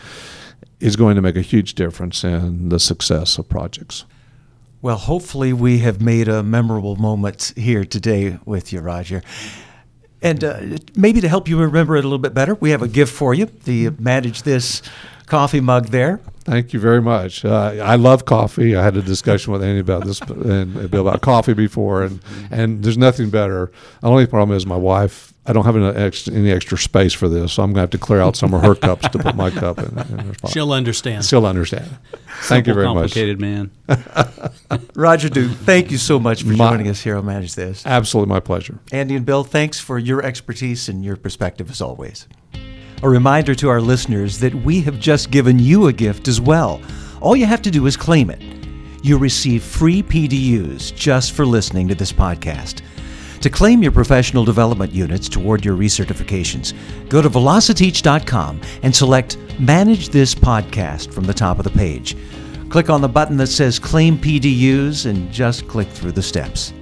is 0.82 0.96
going 0.96 1.14
to 1.14 1.22
make 1.22 1.36
a 1.36 1.42
huge 1.42 1.74
difference 1.74 2.24
in 2.24 2.68
the 2.68 2.80
success 2.80 3.38
of 3.38 3.48
projects. 3.48 4.04
Well, 4.82 4.96
hopefully, 4.96 5.52
we 5.52 5.78
have 5.78 6.00
made 6.00 6.26
a 6.26 6.42
memorable 6.42 6.96
moment 6.96 7.52
here 7.56 7.84
today 7.84 8.38
with 8.44 8.72
you, 8.72 8.80
Roger. 8.80 9.22
And 10.20 10.42
uh, 10.42 10.60
maybe 10.96 11.20
to 11.20 11.28
help 11.28 11.48
you 11.48 11.60
remember 11.60 11.94
it 11.96 12.00
a 12.00 12.08
little 12.08 12.18
bit 12.18 12.34
better, 12.34 12.54
we 12.56 12.70
have 12.70 12.82
a 12.82 12.88
gift 12.88 13.12
for 13.12 13.32
you. 13.32 13.46
The 13.46 13.90
Manage 13.90 14.42
This 14.42 14.82
coffee 15.26 15.60
mug 15.60 15.86
there. 15.86 16.20
Thank 16.40 16.72
you 16.72 16.80
very 16.80 17.00
much. 17.00 17.44
Uh, 17.44 17.76
I 17.80 17.94
love 17.94 18.24
coffee. 18.24 18.74
I 18.74 18.82
had 18.82 18.96
a 18.96 19.02
discussion 19.02 19.52
with 19.52 19.62
Andy 19.62 19.80
about 19.80 20.04
this 20.04 20.20
and 20.20 20.92
about 20.92 21.20
coffee 21.20 21.54
before, 21.54 22.02
and, 22.02 22.20
and 22.50 22.82
there's 22.82 22.98
nothing 22.98 23.30
better. 23.30 23.70
The 24.00 24.08
only 24.08 24.26
problem 24.26 24.56
is 24.56 24.66
my 24.66 24.76
wife 24.76 25.31
I 25.44 25.52
don't 25.52 25.64
have 25.64 25.76
any 25.76 25.86
extra, 25.86 26.32
any 26.34 26.52
extra, 26.52 26.78
space 26.78 27.12
for 27.12 27.28
this, 27.28 27.54
so 27.54 27.64
I'm 27.64 27.70
going 27.70 27.76
to 27.76 27.80
have 27.80 27.90
to 27.90 27.98
clear 27.98 28.20
out 28.20 28.36
some 28.36 28.54
of 28.54 28.62
her 28.62 28.74
cups 28.86 29.08
to 29.08 29.18
put 29.18 29.34
my 29.34 29.50
cup 29.50 29.78
in. 29.78 29.98
in 29.98 30.36
She'll 30.48 30.72
understand. 30.72 31.24
She'll 31.24 31.46
understand. 31.46 31.90
Thank 32.42 32.66
Simple, 32.66 32.70
you 32.70 32.74
very 32.74 32.86
complicated 32.86 33.40
much. 33.40 33.70
Complicated 33.88 34.70
man. 34.70 34.88
Roger 34.94 35.28
Duke, 35.28 35.50
thank 35.50 35.90
you 35.90 35.98
so 35.98 36.20
much 36.20 36.44
for 36.44 36.50
my, 36.50 36.70
joining 36.70 36.88
us 36.88 37.02
here 37.02 37.16
on 37.16 37.26
Manage 37.26 37.56
This. 37.56 37.84
Absolutely 37.84 38.32
my 38.32 38.38
pleasure. 38.38 38.78
Andy 38.92 39.16
and 39.16 39.26
Bill, 39.26 39.42
thanks 39.42 39.80
for 39.80 39.98
your 39.98 40.24
expertise 40.24 40.88
and 40.88 41.04
your 41.04 41.16
perspective 41.16 41.70
as 41.70 41.80
always. 41.80 42.28
A 43.02 43.08
reminder 43.08 43.52
to 43.56 43.68
our 43.68 43.80
listeners 43.80 44.38
that 44.38 44.54
we 44.54 44.80
have 44.82 45.00
just 45.00 45.32
given 45.32 45.58
you 45.58 45.88
a 45.88 45.92
gift 45.92 46.28
as 46.28 46.40
well. 46.40 46.80
All 47.20 47.34
you 47.34 47.46
have 47.46 47.62
to 47.62 47.70
do 47.70 47.86
is 47.86 47.96
claim 47.96 48.30
it. 48.30 48.40
You 49.02 49.18
receive 49.18 49.64
free 49.64 50.04
PDUs 50.04 50.94
just 50.94 51.32
for 51.32 51.44
listening 51.44 51.88
to 51.88 51.96
this 51.96 52.12
podcast. 52.12 52.82
To 53.42 53.50
claim 53.50 53.82
your 53.82 53.90
professional 53.90 54.44
development 54.44 54.92
units 54.92 55.28
toward 55.28 55.64
your 55.64 55.76
recertifications, 55.76 56.74
go 57.08 57.20
to 57.20 57.28
velociteach.com 57.28 58.60
and 58.84 58.94
select 58.94 59.36
Manage 59.58 60.10
This 60.10 60.32
Podcast 60.32 61.12
from 61.12 61.24
the 61.24 61.34
top 61.34 61.58
of 61.58 61.64
the 61.64 61.70
page. 61.70 62.16
Click 62.68 62.88
on 62.88 63.00
the 63.00 63.08
button 63.08 63.36
that 63.38 63.48
says 63.48 63.80
Claim 63.80 64.16
PDUs 64.16 65.06
and 65.06 65.30
just 65.32 65.66
click 65.66 65.88
through 65.88 66.12
the 66.12 66.22
steps. 66.22 66.72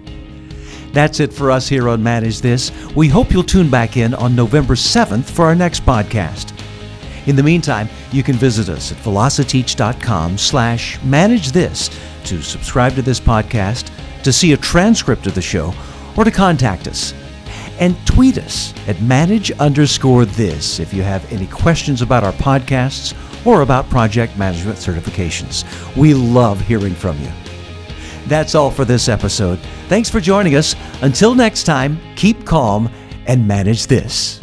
That's 0.92 1.18
it 1.18 1.32
for 1.32 1.50
us 1.50 1.66
here 1.66 1.88
on 1.88 2.02
Manage 2.02 2.42
This. 2.42 2.70
We 2.94 3.08
hope 3.08 3.32
you'll 3.32 3.42
tune 3.42 3.70
back 3.70 3.96
in 3.96 4.12
on 4.12 4.36
November 4.36 4.74
7th 4.74 5.30
for 5.30 5.46
our 5.46 5.54
next 5.54 5.86
podcast. 5.86 6.52
In 7.26 7.36
the 7.36 7.42
meantime, 7.42 7.88
you 8.12 8.22
can 8.22 8.34
visit 8.34 8.68
us 8.68 8.92
at 8.92 8.98
velociteach.com 8.98 10.36
slash 10.36 11.02
manage 11.04 11.52
this 11.52 11.88
to 12.24 12.42
subscribe 12.42 12.94
to 12.96 13.02
this 13.02 13.18
podcast, 13.18 13.90
to 14.24 14.32
see 14.32 14.52
a 14.52 14.58
transcript 14.58 15.26
of 15.26 15.34
the 15.34 15.40
show, 15.40 15.72
or 16.20 16.24
to 16.24 16.30
contact 16.30 16.86
us. 16.86 17.14
And 17.78 17.96
tweet 18.06 18.36
us 18.36 18.74
at 18.86 19.00
manage 19.00 19.50
underscore 19.52 20.26
this 20.26 20.78
if 20.78 20.92
you 20.92 21.02
have 21.02 21.32
any 21.32 21.46
questions 21.46 22.02
about 22.02 22.24
our 22.24 22.32
podcasts 22.34 23.16
or 23.46 23.62
about 23.62 23.88
project 23.88 24.36
management 24.36 24.76
certifications. 24.76 25.64
We 25.96 26.12
love 26.12 26.60
hearing 26.60 26.94
from 26.94 27.18
you. 27.20 27.32
That's 28.26 28.54
all 28.54 28.70
for 28.70 28.84
this 28.84 29.08
episode. 29.08 29.58
Thanks 29.88 30.10
for 30.10 30.20
joining 30.20 30.56
us. 30.56 30.76
Until 31.00 31.34
next 31.34 31.62
time, 31.64 31.98
keep 32.16 32.44
calm 32.44 32.90
and 33.26 33.48
manage 33.48 33.86
this. 33.86 34.39